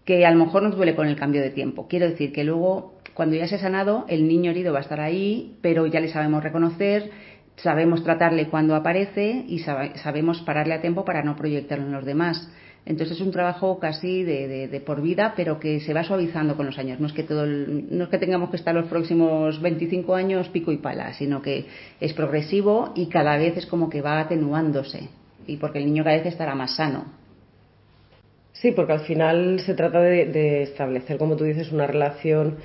que 0.06 0.24
a 0.24 0.30
lo 0.30 0.42
mejor 0.42 0.62
nos 0.62 0.76
duele 0.76 0.94
con 0.94 1.08
el 1.08 1.16
cambio 1.16 1.42
de 1.42 1.50
tiempo. 1.50 1.88
Quiero 1.88 2.08
decir 2.08 2.32
que 2.32 2.44
luego 2.44 2.94
cuando 3.12 3.34
ya 3.36 3.48
se 3.48 3.56
ha 3.56 3.58
sanado 3.58 4.06
el 4.08 4.28
niño 4.28 4.52
herido 4.52 4.72
va 4.72 4.78
a 4.78 4.82
estar 4.82 5.00
ahí, 5.00 5.56
pero 5.60 5.86
ya 5.86 6.00
le 6.00 6.08
sabemos 6.08 6.44
reconocer, 6.44 7.10
sabemos 7.56 8.04
tratarle 8.04 8.48
cuando 8.48 8.74
aparece 8.74 9.44
y 9.48 9.60
sabemos 9.60 10.42
pararle 10.42 10.74
a 10.74 10.80
tiempo 10.80 11.04
para 11.04 11.22
no 11.22 11.36
proyectarlo 11.36 11.86
en 11.86 11.92
los 11.92 12.04
demás. 12.04 12.48
Entonces 12.86 13.16
es 13.16 13.26
un 13.26 13.32
trabajo 13.32 13.80
casi 13.80 14.22
de, 14.22 14.82
por 14.86 15.02
vida, 15.02 15.34
pero 15.36 15.58
que 15.58 15.80
se 15.80 15.92
va 15.92 16.04
suavizando 16.04 16.56
con 16.56 16.66
los 16.66 16.78
años. 16.78 17.00
No 17.00 17.08
es 17.08 17.12
que 17.12 17.24
todo 17.24 17.44
no 17.44 18.04
es 18.04 18.10
que 18.10 18.18
tengamos 18.18 18.50
que 18.50 18.56
estar 18.56 18.74
los 18.74 18.86
próximos 18.86 19.60
25 19.60 20.14
años 20.14 20.48
pico 20.50 20.70
y 20.70 20.76
pala, 20.76 21.12
sino 21.14 21.42
que 21.42 21.66
es 22.00 22.12
progresivo 22.12 22.92
y 22.94 23.08
cada 23.08 23.36
vez 23.36 23.56
es 23.56 23.66
como 23.66 23.90
que 23.90 24.02
va 24.02 24.20
atenuándose. 24.20 25.08
Y 25.48 25.56
porque 25.56 25.78
el 25.78 25.86
niño 25.86 26.04
cada 26.04 26.16
vez 26.16 26.26
estará 26.26 26.54
más 26.54 26.76
sano. 26.76 27.06
Sí, 28.52 28.70
porque 28.70 28.92
al 28.92 29.00
final 29.00 29.60
se 29.60 29.74
trata 29.74 30.00
de, 30.00 30.62
establecer, 30.62 31.18
como 31.18 31.36
tú 31.36 31.44
dices, 31.44 31.72
una 31.72 31.86
relación 31.86 32.56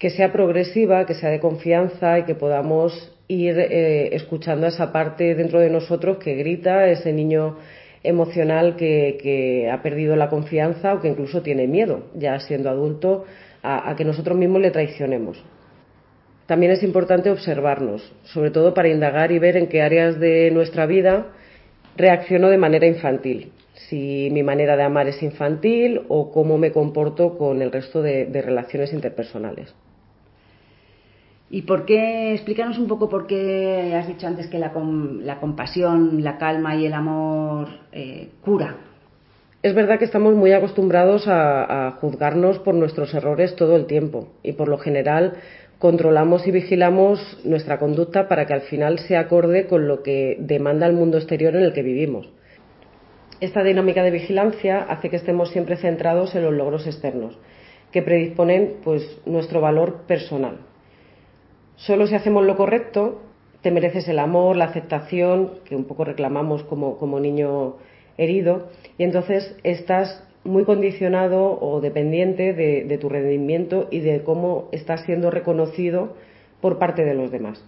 que 0.00 0.08
sea 0.08 0.32
progresiva, 0.32 1.04
que 1.04 1.12
sea 1.12 1.28
de 1.28 1.40
confianza 1.40 2.18
y 2.18 2.24
que 2.24 2.34
podamos 2.34 3.12
ir 3.28 3.58
eh, 3.58 4.16
escuchando 4.16 4.64
a 4.64 4.70
esa 4.70 4.92
parte 4.92 5.34
dentro 5.34 5.60
de 5.60 5.68
nosotros 5.68 6.16
que 6.16 6.34
grita, 6.34 6.88
ese 6.88 7.12
niño 7.12 7.58
emocional 8.02 8.76
que, 8.76 9.68
ha 9.70 9.82
perdido 9.82 10.16
la 10.16 10.30
confianza 10.30 10.94
o 10.94 11.02
que 11.02 11.08
incluso 11.08 11.42
tiene 11.42 11.66
miedo, 11.66 12.06
ya 12.14 12.40
siendo 12.40 12.70
adulto, 12.70 13.26
a, 13.62 13.94
que 13.94 14.06
nosotros 14.06 14.38
mismos 14.38 14.62
le 14.62 14.70
traicionemos. 14.70 15.44
También 16.46 16.72
es 16.72 16.82
importante 16.82 17.30
observarnos, 17.30 18.10
sobre 18.24 18.50
todo 18.50 18.72
para 18.72 18.88
indagar 18.88 19.30
y 19.32 19.38
ver 19.38 19.58
en 19.58 19.66
qué 19.66 19.82
áreas 19.82 20.18
de 20.18 20.50
nuestra 20.50 20.86
vida 20.86 21.26
reacciono 21.94 22.48
de 22.48 22.56
manera 22.56 22.86
infantil. 22.86 23.52
Si 23.74 24.30
mi 24.32 24.42
manera 24.42 24.78
de 24.78 24.82
amar 24.82 25.08
es 25.08 25.22
infantil 25.22 26.00
o 26.08 26.32
cómo 26.32 26.56
me 26.56 26.72
comporto 26.72 27.36
con 27.36 27.60
el 27.60 27.70
resto 27.70 28.00
de 28.00 28.42
relaciones 28.42 28.94
interpersonales. 28.94 29.74
¿Y 31.52 31.62
por 31.62 31.84
qué? 31.84 32.32
Explícanos 32.32 32.78
un 32.78 32.86
poco 32.86 33.08
por 33.08 33.26
qué 33.26 33.92
has 33.96 34.06
dicho 34.06 34.28
antes 34.28 34.46
que 34.46 34.60
la, 34.60 34.72
compasión, 35.40 36.22
la 36.22 36.38
calma 36.38 36.76
y 36.76 36.86
el 36.86 36.92
amor 36.94 37.68
eh, 37.90 38.28
cura. 38.44 38.76
Es 39.60 39.74
verdad 39.74 39.98
que 39.98 40.04
estamos 40.04 40.34
muy 40.36 40.52
acostumbrados 40.52 41.24
a, 41.26 41.98
juzgarnos 42.00 42.60
por 42.60 42.74
nuestros 42.74 43.12
errores 43.14 43.56
todo 43.56 43.74
el 43.74 43.86
tiempo 43.86 44.28
y 44.44 44.52
por 44.52 44.68
lo 44.68 44.78
general 44.78 45.34
controlamos 45.80 46.46
y 46.46 46.52
vigilamos 46.52 47.40
nuestra 47.44 47.78
conducta 47.78 48.28
para 48.28 48.46
que 48.46 48.54
al 48.54 48.62
final 48.62 49.00
se 49.00 49.16
acorde 49.16 49.66
con 49.66 49.88
lo 49.88 50.04
que 50.04 50.36
demanda 50.38 50.86
el 50.86 50.92
mundo 50.92 51.18
exterior 51.18 51.56
en 51.56 51.64
el 51.64 51.72
que 51.72 51.82
vivimos. 51.82 52.30
Esta 53.40 53.64
dinámica 53.64 54.04
de 54.04 54.12
vigilancia 54.12 54.82
hace 54.88 55.10
que 55.10 55.16
estemos 55.16 55.50
siempre 55.50 55.76
centrados 55.76 56.34
en 56.36 56.44
los 56.44 56.54
logros 56.54 56.86
externos, 56.86 57.36
que 57.90 58.02
predisponen 58.02 58.76
pues, 58.84 59.02
nuestro 59.26 59.60
valor 59.60 60.02
personal, 60.06 60.58
Solo 61.86 62.06
si 62.06 62.14
hacemos 62.14 62.44
lo 62.44 62.58
correcto, 62.58 63.22
te 63.62 63.70
mereces 63.70 64.06
el 64.08 64.18
amor, 64.18 64.54
la 64.56 64.66
aceptación, 64.66 65.52
que 65.64 65.74
un 65.74 65.84
poco 65.84 66.04
reclamamos 66.04 66.62
como, 66.64 66.98
como 66.98 67.20
niño 67.20 67.76
herido, 68.18 68.68
y 68.98 69.04
entonces 69.04 69.56
estás 69.62 70.22
muy 70.44 70.64
condicionado 70.64 71.58
o 71.58 71.80
dependiente 71.80 72.52
de, 72.52 72.84
de, 72.84 72.98
tu 72.98 73.08
rendimiento 73.08 73.88
y 73.90 74.00
de 74.00 74.22
cómo 74.22 74.68
estás 74.72 75.04
siendo 75.06 75.30
reconocido 75.30 76.16
por 76.60 76.78
parte 76.78 77.02
de 77.02 77.14
los 77.14 77.30
demás. 77.30 77.64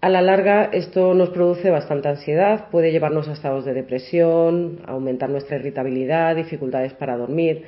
A 0.00 0.08
la 0.08 0.20
larga, 0.20 0.64
esto 0.72 1.14
nos 1.14 1.30
produce 1.30 1.70
bastante 1.70 2.08
ansiedad, 2.08 2.70
puede 2.70 2.90
llevarnos 2.90 3.28
a 3.28 3.34
estados 3.34 3.64
de 3.64 3.72
depresión, 3.72 4.80
aumentar 4.84 5.30
nuestra 5.30 5.58
irritabilidad, 5.58 6.34
dificultades 6.34 6.92
para 6.92 7.16
dormir. 7.16 7.66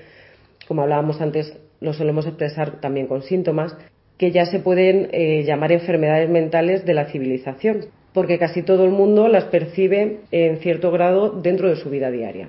Como 0.66 0.82
hablábamos 0.82 1.20
antes, 1.20 1.56
lo 1.80 1.92
solemos 1.92 2.26
expresar 2.26 2.80
también 2.80 3.06
con 3.06 3.22
síntomas 3.22 3.76
que 4.18 4.30
ya 4.30 4.46
se 4.46 4.60
pueden 4.60 5.08
eh, 5.12 5.44
llamar 5.44 5.72
enfermedades 5.72 6.28
mentales 6.28 6.84
de 6.84 6.94
la 6.94 7.06
civilización, 7.06 7.86
porque 8.12 8.38
casi 8.38 8.62
todo 8.62 8.84
el 8.84 8.90
mundo 8.90 9.28
las 9.28 9.44
percibe 9.44 10.20
en 10.30 10.58
cierto 10.58 10.90
grado 10.90 11.30
dentro 11.30 11.68
de 11.68 11.76
su 11.76 11.90
vida 11.90 12.10
diaria. 12.10 12.48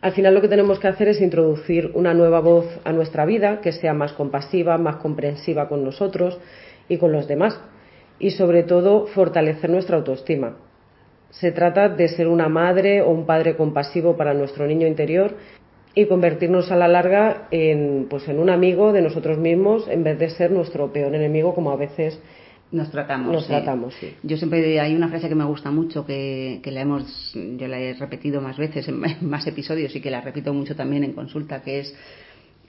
Al 0.00 0.12
final 0.12 0.34
lo 0.34 0.40
que 0.40 0.48
tenemos 0.48 0.78
que 0.78 0.88
hacer 0.88 1.08
es 1.08 1.20
introducir 1.20 1.90
una 1.94 2.14
nueva 2.14 2.40
voz 2.40 2.66
a 2.84 2.92
nuestra 2.92 3.26
vida 3.26 3.60
que 3.60 3.72
sea 3.72 3.92
más 3.92 4.12
compasiva, 4.14 4.78
más 4.78 4.96
comprensiva 4.96 5.68
con 5.68 5.84
nosotros 5.84 6.38
y 6.88 6.96
con 6.96 7.12
los 7.12 7.28
demás 7.28 7.60
y 8.18 8.30
sobre 8.30 8.62
todo 8.62 9.06
fortalecer 9.08 9.68
nuestra 9.70 9.96
autoestima. 9.96 10.56
Se 11.30 11.52
trata 11.52 11.88
de 11.88 12.08
ser 12.08 12.28
una 12.28 12.48
madre 12.48 13.02
o 13.02 13.10
un 13.10 13.26
padre 13.26 13.56
compasivo 13.56 14.16
para 14.16 14.34
nuestro 14.34 14.66
niño 14.66 14.86
interior 14.86 15.34
y 15.94 16.06
convertirnos 16.06 16.70
a 16.70 16.76
la 16.76 16.88
larga 16.88 17.48
en, 17.50 18.06
pues, 18.08 18.28
en 18.28 18.38
un 18.38 18.50
amigo 18.50 18.92
de 18.92 19.02
nosotros 19.02 19.38
mismos 19.38 19.88
en 19.88 20.04
vez 20.04 20.18
de 20.18 20.30
ser 20.30 20.50
nuestro 20.50 20.92
peor 20.92 21.14
enemigo 21.14 21.54
como 21.54 21.70
a 21.70 21.76
veces 21.76 22.20
nos 22.72 22.90
tratamos. 22.90 23.32
Nos 23.32 23.46
tratamos, 23.48 23.94
sí. 23.94 24.14
Yo 24.22 24.36
siempre 24.36 24.78
hay 24.78 24.94
una 24.94 25.08
frase 25.08 25.28
que 25.28 25.34
me 25.34 25.44
gusta 25.44 25.72
mucho 25.72 26.06
que, 26.06 26.60
que 26.62 26.70
la 26.70 26.82
hemos, 26.82 27.32
yo 27.34 27.66
la 27.66 27.80
he 27.80 27.94
repetido 27.94 28.40
más 28.40 28.56
veces 28.56 28.86
en 28.88 29.00
más 29.28 29.46
episodios 29.46 29.94
y 29.96 30.00
que 30.00 30.10
la 30.10 30.20
repito 30.20 30.54
mucho 30.54 30.76
también 30.76 31.02
en 31.02 31.12
consulta, 31.12 31.62
que 31.62 31.80
es 31.80 31.94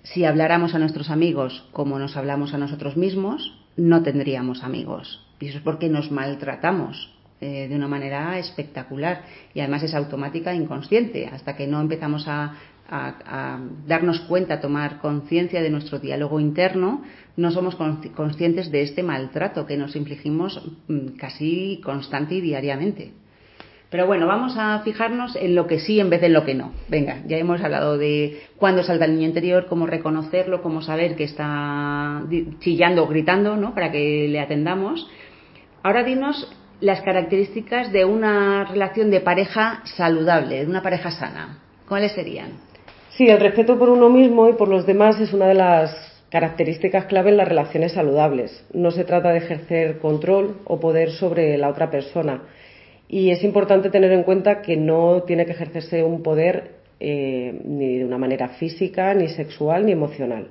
si 0.04 0.26
habláramos 0.26 0.74
a 0.74 0.80
nuestros 0.80 1.12
amigos 1.12 1.68
como 1.72 2.00
nos 2.00 2.18
hablamos 2.18 2.56
a 2.56 2.58
nosotros 2.58 2.98
mismos, 2.98 3.56
no 3.78 4.02
tendríamos 4.02 4.64
amigos. 4.64 5.24
Y 5.40 5.48
eso 5.48 5.60
es 5.60 5.64
porque 5.64 5.90
nos 5.90 6.12
maltratamos 6.12 7.14
eh, 7.40 7.68
de 7.68 7.76
una 7.76 7.88
manera 7.88 8.38
espectacular 8.38 9.24
y 9.54 9.60
además 9.62 9.84
es 9.84 9.96
automática 9.96 10.52
e 10.52 10.58
inconsciente. 10.58 11.28
Hasta 11.28 11.56
que 11.56 11.68
no 11.68 11.82
empezamos 11.82 12.28
a 12.28 12.54
a, 12.92 13.60
darnos 13.88 14.20
cuenta, 14.22 14.56
a 14.56 14.62
tomar 14.62 15.00
conciencia 15.00 15.62
de 15.62 15.70
nuestro 15.70 16.00
diálogo 16.00 16.40
interno, 16.40 17.02
no 17.38 17.52
somos 17.52 17.78
conscientes 18.16 18.70
de 18.70 18.82
este 18.82 19.02
maltrato 19.02 19.66
que 19.66 19.78
nos 19.78 19.96
infligimos 19.96 20.62
mm, 20.88 21.18
casi 21.18 21.80
constante 21.84 22.36
y 22.36 22.42
diariamente. 22.42 23.14
Pero 23.90 24.08
bueno, 24.08 24.26
vamos 24.26 24.56
a 24.58 24.80
fijarnos 24.80 25.36
en 25.36 25.54
lo 25.54 25.68
que 25.68 25.80
sí 25.80 26.00
en 26.00 26.10
vez 26.10 26.22
de 26.22 26.28
en 26.28 26.34
lo 26.34 26.46
que 26.46 26.54
no. 26.54 26.72
Venga, 26.88 27.24
ya 27.28 27.38
hemos 27.38 27.62
hablado 27.62 27.98
de 27.98 28.42
cuándo 28.56 28.84
salta 28.84 29.04
el 29.04 29.16
niño 29.16 29.28
interior, 29.28 29.66
cómo 29.68 29.86
reconocerlo, 29.86 30.62
cómo 30.62 30.82
saber 30.82 31.16
que 31.16 31.26
está 31.26 32.24
chillando 32.60 33.04
o 33.04 33.08
gritando, 33.08 33.58
¿no? 33.58 33.74
Para 33.74 33.92
que 33.92 34.28
le 34.30 34.40
atendamos. 34.40 35.10
Ahora 35.84 36.04
dinos 36.04 36.50
las 36.80 37.02
características 37.02 37.92
de 37.92 38.06
una 38.06 38.64
relación 38.64 39.12
de 39.12 39.20
pareja 39.20 39.82
saludable, 39.84 40.64
de 40.64 40.68
una 40.70 40.82
pareja 40.82 41.12
sana. 41.12 41.60
¿Cuáles 41.88 42.14
serían? 42.14 42.71
Sí, 43.18 43.28
el 43.28 43.42
respeto 43.42 43.78
por 43.78 43.90
uno 43.90 44.10
mismo 44.10 44.48
y 44.48 44.54
por 44.54 44.70
los 44.70 44.86
demás 44.86 45.20
es 45.20 45.34
una 45.34 45.48
de 45.48 45.54
las 45.54 46.24
características 46.30 47.06
clave 47.06 47.30
en 47.30 47.38
las 47.38 47.48
relaciones 47.48 47.92
saludables. 47.92 48.64
No 48.74 48.92
se 48.92 49.04
trata 49.04 49.32
de 49.32 49.40
ejercer 49.40 49.98
control 50.00 50.62
o 50.64 50.80
poder 50.80 51.12
sobre 51.12 51.58
la 51.58 51.68
otra 51.68 51.92
persona. 51.92 52.44
Y 53.10 53.32
es 53.32 53.44
importante 53.44 53.90
tener 53.90 54.14
en 54.14 54.24
cuenta 54.24 54.62
que 54.62 54.78
no 54.78 55.24
tiene 55.24 55.46
que 55.46 55.52
ejercerse 55.52 56.04
un 56.04 56.24
poder 56.24 56.76
eh, 57.02 57.60
ni 57.66 57.98
de 57.98 58.06
una 58.06 58.18
manera 58.18 58.48
física, 58.48 59.14
ni 59.14 59.28
sexual, 59.28 59.86
ni 59.86 59.92
emocional. 59.92 60.48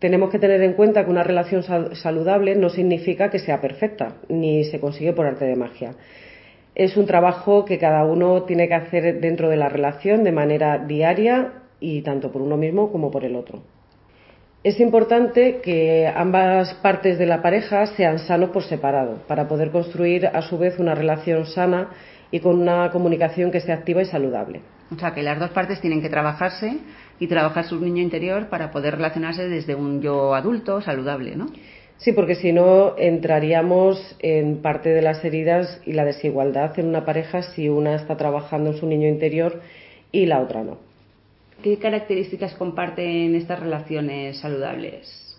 Tenemos 0.00 0.28
que 0.28 0.38
tener 0.38 0.60
en 0.60 0.74
cuenta 0.74 1.04
que 1.04 1.10
una 1.10 1.22
relación 1.22 1.62
saludable 1.94 2.56
no 2.56 2.68
significa 2.68 3.30
que 3.30 3.38
sea 3.38 3.62
perfecta, 3.62 4.16
ni 4.28 4.64
se 4.64 4.80
consigue 4.80 5.14
por 5.14 5.24
arte 5.24 5.46
de 5.46 5.56
magia 5.56 5.94
es 6.74 6.96
un 6.96 7.06
trabajo 7.06 7.64
que 7.64 7.78
cada 7.78 8.04
uno 8.04 8.44
tiene 8.44 8.68
que 8.68 8.74
hacer 8.74 9.20
dentro 9.20 9.48
de 9.48 9.56
la 9.56 9.68
relación 9.68 10.24
de 10.24 10.32
manera 10.32 10.78
diaria 10.78 11.52
y 11.80 12.02
tanto 12.02 12.32
por 12.32 12.42
uno 12.42 12.56
mismo 12.56 12.90
como 12.90 13.10
por 13.10 13.24
el 13.24 13.36
otro. 13.36 13.62
Es 14.64 14.78
importante 14.78 15.60
que 15.60 16.06
ambas 16.06 16.72
partes 16.74 17.18
de 17.18 17.26
la 17.26 17.42
pareja 17.42 17.86
sean 17.86 18.20
sanos 18.20 18.50
por 18.50 18.62
separado, 18.62 19.18
para 19.26 19.48
poder 19.48 19.72
construir 19.72 20.26
a 20.26 20.40
su 20.42 20.56
vez 20.56 20.78
una 20.78 20.94
relación 20.94 21.46
sana 21.46 21.88
y 22.30 22.38
con 22.38 22.60
una 22.60 22.90
comunicación 22.92 23.50
que 23.50 23.60
sea 23.60 23.74
activa 23.74 24.02
y 24.02 24.06
saludable. 24.06 24.60
O 24.94 24.98
sea, 24.98 25.12
que 25.14 25.22
las 25.22 25.40
dos 25.40 25.50
partes 25.50 25.80
tienen 25.80 26.00
que 26.00 26.08
trabajarse 26.08 26.78
y 27.18 27.26
trabajar 27.26 27.64
su 27.64 27.80
niño 27.80 28.02
interior 28.02 28.48
para 28.48 28.70
poder 28.70 28.96
relacionarse 28.96 29.48
desde 29.48 29.74
un 29.74 30.00
yo 30.00 30.34
adulto 30.34 30.80
saludable, 30.80 31.34
¿no? 31.34 31.48
Sí, 32.02 32.10
porque 32.12 32.34
si 32.34 32.52
no 32.52 32.98
entraríamos 32.98 34.16
en 34.18 34.60
parte 34.60 34.88
de 34.88 35.02
las 35.02 35.24
heridas 35.24 35.80
y 35.86 35.92
la 35.92 36.04
desigualdad 36.04 36.76
en 36.80 36.88
una 36.88 37.04
pareja 37.04 37.42
si 37.42 37.68
una 37.68 37.94
está 37.94 38.16
trabajando 38.16 38.70
en 38.70 38.76
su 38.76 38.88
niño 38.88 39.06
interior 39.06 39.60
y 40.10 40.26
la 40.26 40.40
otra 40.40 40.64
no. 40.64 40.78
¿Qué 41.62 41.78
características 41.78 42.54
comparten 42.54 43.36
estas 43.36 43.60
relaciones 43.60 44.40
saludables? 44.40 45.38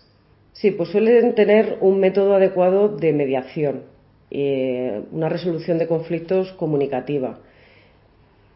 Sí, 0.54 0.70
pues 0.70 0.88
suelen 0.88 1.34
tener 1.34 1.76
un 1.82 2.00
método 2.00 2.34
adecuado 2.34 2.88
de 2.88 3.12
mediación, 3.12 3.82
eh, 4.30 5.02
una 5.12 5.28
resolución 5.28 5.76
de 5.76 5.86
conflictos 5.86 6.52
comunicativa, 6.52 7.40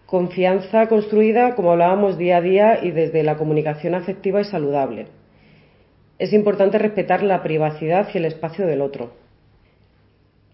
confianza 0.07 0.89
construida, 0.89 1.55
como 1.55 1.73
hablábamos, 1.73 2.17
día 2.17 2.39
a 2.39 2.41
día 2.41 2.79
y 2.83 2.91
desde 2.91 3.23
la 3.23 3.37
comunicación 3.37 3.95
afectiva 3.95 4.41
y 4.41 4.45
saludable. 4.45 5.18
Es 6.19 6.33
importante 6.33 6.79
respetar 6.79 7.23
la 7.23 7.45
privacidad 7.45 8.09
y 8.13 8.19
el 8.19 8.25
espacio 8.25 8.67
del 8.67 8.81
otro. 8.81 9.13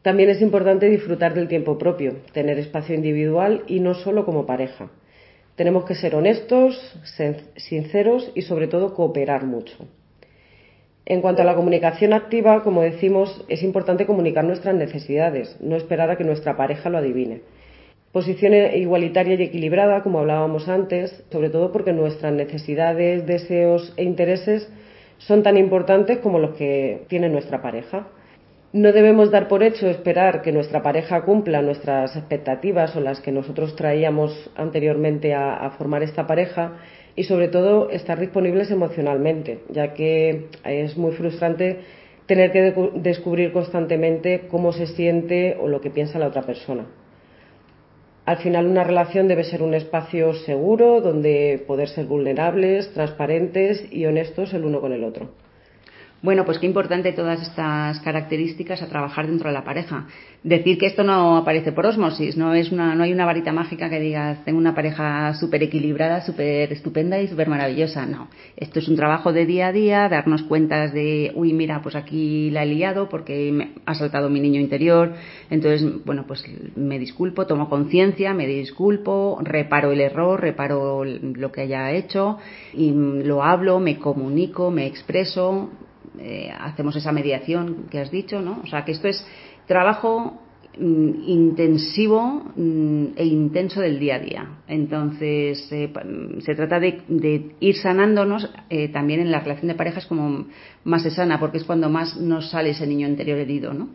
También 0.03 0.29
es 0.29 0.43
importante 0.43 0.91
disfrutar 0.91 1.33
del 1.33 1.49
tiempo 1.49 1.79
propio, 1.79 2.17
tener 2.35 2.59
espacio 2.59 2.95
individual 2.95 3.63
y 3.67 3.81
no 3.81 3.95
solo 3.95 4.27
como 4.27 4.45
pareja. 4.45 4.91
Tenemos 5.57 5.87
que 5.87 5.95
ser 5.95 6.15
honestos, 6.15 6.79
sinceros 7.57 8.31
y 8.35 8.43
sobre 8.43 8.67
todo 8.67 8.93
cooperar 8.93 9.47
mucho. 9.47 9.89
En 11.07 11.23
cuanto 11.23 11.41
a 11.41 11.47
la 11.47 11.55
comunicación 11.55 12.13
activa, 12.13 12.63
como 12.63 12.83
decimos, 12.83 13.45
es 13.49 13.63
importante 13.63 14.05
comunicar 14.05 14.45
nuestras 14.45 14.75
necesidades, 14.75 15.57
no 15.61 15.77
esperar 15.77 16.11
a 16.11 16.17
que 16.17 16.25
nuestra 16.25 16.59
pareja 16.59 16.91
lo 16.91 16.99
adivine. 16.99 17.41
Posición 18.13 18.53
igualitaria 18.55 19.35
y 19.35 19.43
equilibrada, 19.43 20.03
como 20.03 20.19
hablábamos 20.19 20.69
antes, 20.69 21.25
sobre 21.33 21.49
todo 21.49 21.73
porque 21.73 21.95
nuestras 21.95 22.35
necesidades, 22.35 23.27
deseos 23.27 23.95
e 23.97 24.05
intereses 24.05 24.69
son 25.19 25.43
tan 25.43 25.57
importantes 25.57 26.19
como 26.19 26.39
los 26.39 26.57
que 26.57 27.05
tiene 27.09 27.29
nuestra 27.29 27.63
pareja. 27.63 28.07
No 28.73 28.93
debemos 28.93 29.31
dar 29.31 29.47
por 29.47 29.63
hecho 29.63 29.87
esperar 29.89 30.43
que 30.43 30.51
nuestra 30.51 30.83
pareja 30.83 31.23
cumpla 31.23 31.63
nuestras 31.63 32.17
expectativas 32.17 32.97
o 32.97 33.01
las 33.01 33.21
que 33.21 33.31
nosotros 33.31 33.77
traíamos 33.77 34.51
anteriormente 34.57 35.33
a, 35.33 35.71
formar 35.79 36.03
esta 36.03 36.27
pareja 36.27 36.79
y 37.15 37.23
sobre 37.25 37.49
todo 37.49 37.91
estar 37.91 38.19
disponibles 38.19 38.73
emocionalmente, 38.73 39.61
ya 39.71 39.95
que 39.95 40.47
es 40.65 40.97
muy 40.97 41.13
frustrante 41.13 41.79
tener 42.27 42.51
que 42.51 42.75
descubrir 42.97 43.53
constantemente 43.53 44.49
cómo 44.51 44.73
se 44.73 44.89
siente 44.89 45.57
o 45.61 45.69
lo 45.69 45.81
que 45.81 45.91
piensa 45.91 46.19
la 46.19 46.27
otra 46.27 46.43
persona. 46.43 46.87
Al 48.27 48.39
final 48.39 48.67
una 48.67 48.85
relación 48.85 49.29
debe 49.29 49.45
ser 49.45 49.63
un 49.63 49.75
espacio 49.75 50.33
seguro 50.33 51.03
donde 51.03 51.63
poder 51.67 51.89
ser 51.89 52.07
vulnerables, 52.07 52.93
transparentes 52.95 53.93
y 53.93 54.07
honestos 54.07 54.55
el 54.55 54.65
uno 54.65 54.81
con 54.81 54.93
el 54.93 55.05
otro. 55.05 55.29
Bueno, 56.25 56.47
pues 56.47 56.59
qué 56.59 56.65
importante 56.65 57.13
todas 57.13 57.43
estas 57.43 58.01
características 58.01 58.81
a 58.81 58.89
trabajar 58.89 59.27
dentro 59.27 59.51
de 59.51 59.53
la 59.53 59.63
pareja. 59.63 60.07
Decir 60.43 60.79
que 60.79 60.87
esto 60.87 61.05
no 61.05 61.37
aparece 61.37 61.71
por 61.71 61.85
osmosis, 61.85 62.39
no 62.39 62.55
es 62.55 62.73
una, 62.73 62.95
no 62.95 63.05
hay 63.05 63.13
una 63.13 63.27
varita 63.27 63.53
mágica 63.53 63.91
que 63.91 64.01
digas 64.01 64.43
tengo 64.47 64.57
una 64.57 64.75
pareja 64.75 65.35
súper 65.35 65.63
equilibrada, 65.63 66.23
súper 66.23 66.73
estupenda 66.73 67.21
y 67.21 67.29
súper 67.29 67.51
maravillosa. 67.51 68.07
No, 68.07 68.29
esto 68.57 68.79
es 68.79 68.89
un 68.89 68.97
trabajo 68.97 69.35
de 69.35 69.45
día 69.45 69.67
a 69.67 69.73
día, 69.73 70.09
darnos 70.09 70.43
cuentas 70.45 70.95
de, 70.95 71.31
uy, 71.35 71.53
mira, 71.53 71.83
pues 71.83 71.95
aquí 71.95 72.51
la 72.51 72.63
he 72.63 72.67
liado 72.69 73.11
porque 73.11 73.53
me 73.53 73.73
ha 73.85 73.95
saltado 73.95 74.31
mi 74.31 74.41
niño 74.41 74.63
interior. 74.63 75.13
Entonces, 75.51 75.87
bueno, 76.07 76.25
pues 76.27 76.43
me 76.75 76.99
disculpo, 76.99 77.47
tomo 77.47 77.69
conciencia, 77.69 78.33
me 78.33 78.47
disculpo, 78.47 79.39
reparo 79.43 79.93
el 79.93 80.01
error, 80.01 80.41
reparo 80.41 81.05
lo 81.05 81.53
que 81.53 81.61
haya 81.61 81.93
hecho 81.93 82.39
y 82.73 82.93
lo 82.93 83.43
hablo, 83.43 83.79
me 83.79 83.99
comunico, 83.99 84.71
me 84.71 84.87
expreso 84.87 85.69
eh, 86.19 86.51
hacemos 86.59 86.97
esa 86.97 87.13
mediación 87.13 87.87
que 87.91 88.01
has 88.01 88.11
dicho, 88.11 88.41
¿no? 88.41 88.61
O 88.63 88.67
sea, 88.67 88.85
que 88.85 88.93
esto 88.93 89.09
es 89.09 89.27
trabajo 89.67 90.41
mm, 90.79 91.29
intensivo 91.29 92.45
mm, 92.57 93.07
e 93.17 93.25
intenso 93.25 93.81
del 93.81 93.99
día 93.99 94.17
a 94.17 94.19
día. 94.19 94.49
Entonces, 94.69 95.71
eh, 95.73 95.93
se 96.41 96.55
trata 96.55 96.81
de, 96.81 97.55
ir 97.61 97.77
sanándonos 97.77 98.51
eh, 98.71 98.89
también 98.89 99.21
en 99.21 99.31
la 99.31 99.41
relación 99.41 99.69
de 99.69 99.75
parejas 99.75 100.07
como 100.07 100.47
más 100.85 101.03
sana, 101.15 101.41
porque 101.41 101.59
es 101.59 101.65
cuando 101.65 101.89
más 101.89 102.17
nos 102.17 102.51
sale 102.51 102.71
ese 102.71 102.87
niño 102.87 103.09
interior 103.09 103.39
herido, 103.39 103.75
¿no? 103.75 103.89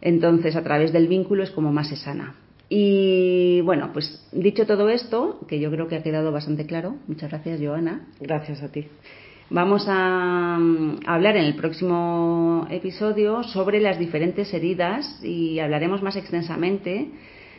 Entonces, 0.00 0.54
a 0.56 0.62
través 0.62 0.92
del 0.92 1.08
vínculo 1.08 1.42
es 1.42 1.50
como 1.50 1.72
más 1.72 1.88
se 1.88 1.96
sana. 1.96 2.36
Y 2.68 3.62
bueno, 3.62 3.90
pues 3.92 4.26
dicho 4.30 4.66
todo 4.66 4.90
esto, 4.90 5.40
que 5.48 5.58
yo 5.58 5.70
creo 5.70 5.88
que 5.88 5.96
ha 5.96 6.02
quedado 6.02 6.32
bastante 6.32 6.66
claro, 6.66 6.96
muchas 7.06 7.30
gracias, 7.30 7.60
Joana. 7.60 8.06
Gracias 8.20 8.62
a 8.62 8.70
ti. 8.70 8.86
Vamos 9.50 9.86
a, 9.88 10.56
hablar 11.06 11.36
en 11.38 11.44
el 11.44 11.54
próximo 11.54 12.66
episodio 12.70 13.42
sobre 13.44 13.80
las 13.80 13.98
diferentes 13.98 14.52
heridas 14.52 15.24
y 15.24 15.58
hablaremos 15.58 16.02
más 16.02 16.16
extensamente 16.16 17.12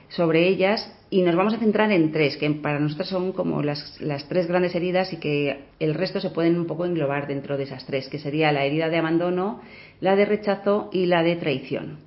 sobre 0.10 0.48
ellas 0.48 0.96
y 1.10 1.24
nos 1.24 1.36
vamos 1.36 1.56
a 1.56 1.58
centrar 1.58 1.92
en 1.92 2.12
tres, 2.12 2.38
que 2.38 2.48
para 2.52 2.80
nosotros 2.80 3.10
son 3.10 3.32
como 3.32 3.64
las, 3.64 4.00
las, 4.02 4.30
tres 4.30 4.48
grandes 4.48 4.76
heridas 4.76 5.12
y 5.14 5.18
que 5.18 5.66
el 5.80 5.96
resto 5.96 6.20
se 6.20 6.30
pueden 6.30 6.60
un 6.60 6.68
poco 6.68 6.86
englobar 6.86 7.26
dentro 7.26 7.58
de 7.58 7.64
esas 7.64 7.84
tres, 7.88 8.08
que 8.08 8.20
sería 8.20 8.52
la 8.52 8.66
herida 8.66 8.90
de 8.90 8.98
abandono, 8.98 9.60
la 10.00 10.16
de 10.16 10.26
rechazo 10.26 10.92
y 10.94 11.08
la 11.08 11.24
de 11.24 11.38
traición. 11.38 11.98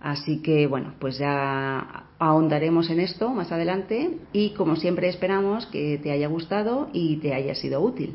Así 0.00 0.42
que 0.42 0.68
bueno, 0.68 0.94
pues 1.00 1.18
ya 1.18 2.04
ahondaremos 2.20 2.88
en 2.88 3.00
esto 3.00 3.30
más 3.30 3.50
adelante 3.50 4.10
y 4.32 4.50
como 4.50 4.76
siempre 4.76 5.08
esperamos 5.08 5.66
que 5.66 5.98
te 5.98 6.12
haya 6.12 6.28
gustado 6.28 6.88
y 6.92 7.16
te 7.16 7.34
haya 7.34 7.56
sido 7.56 7.80
útil. 7.80 8.14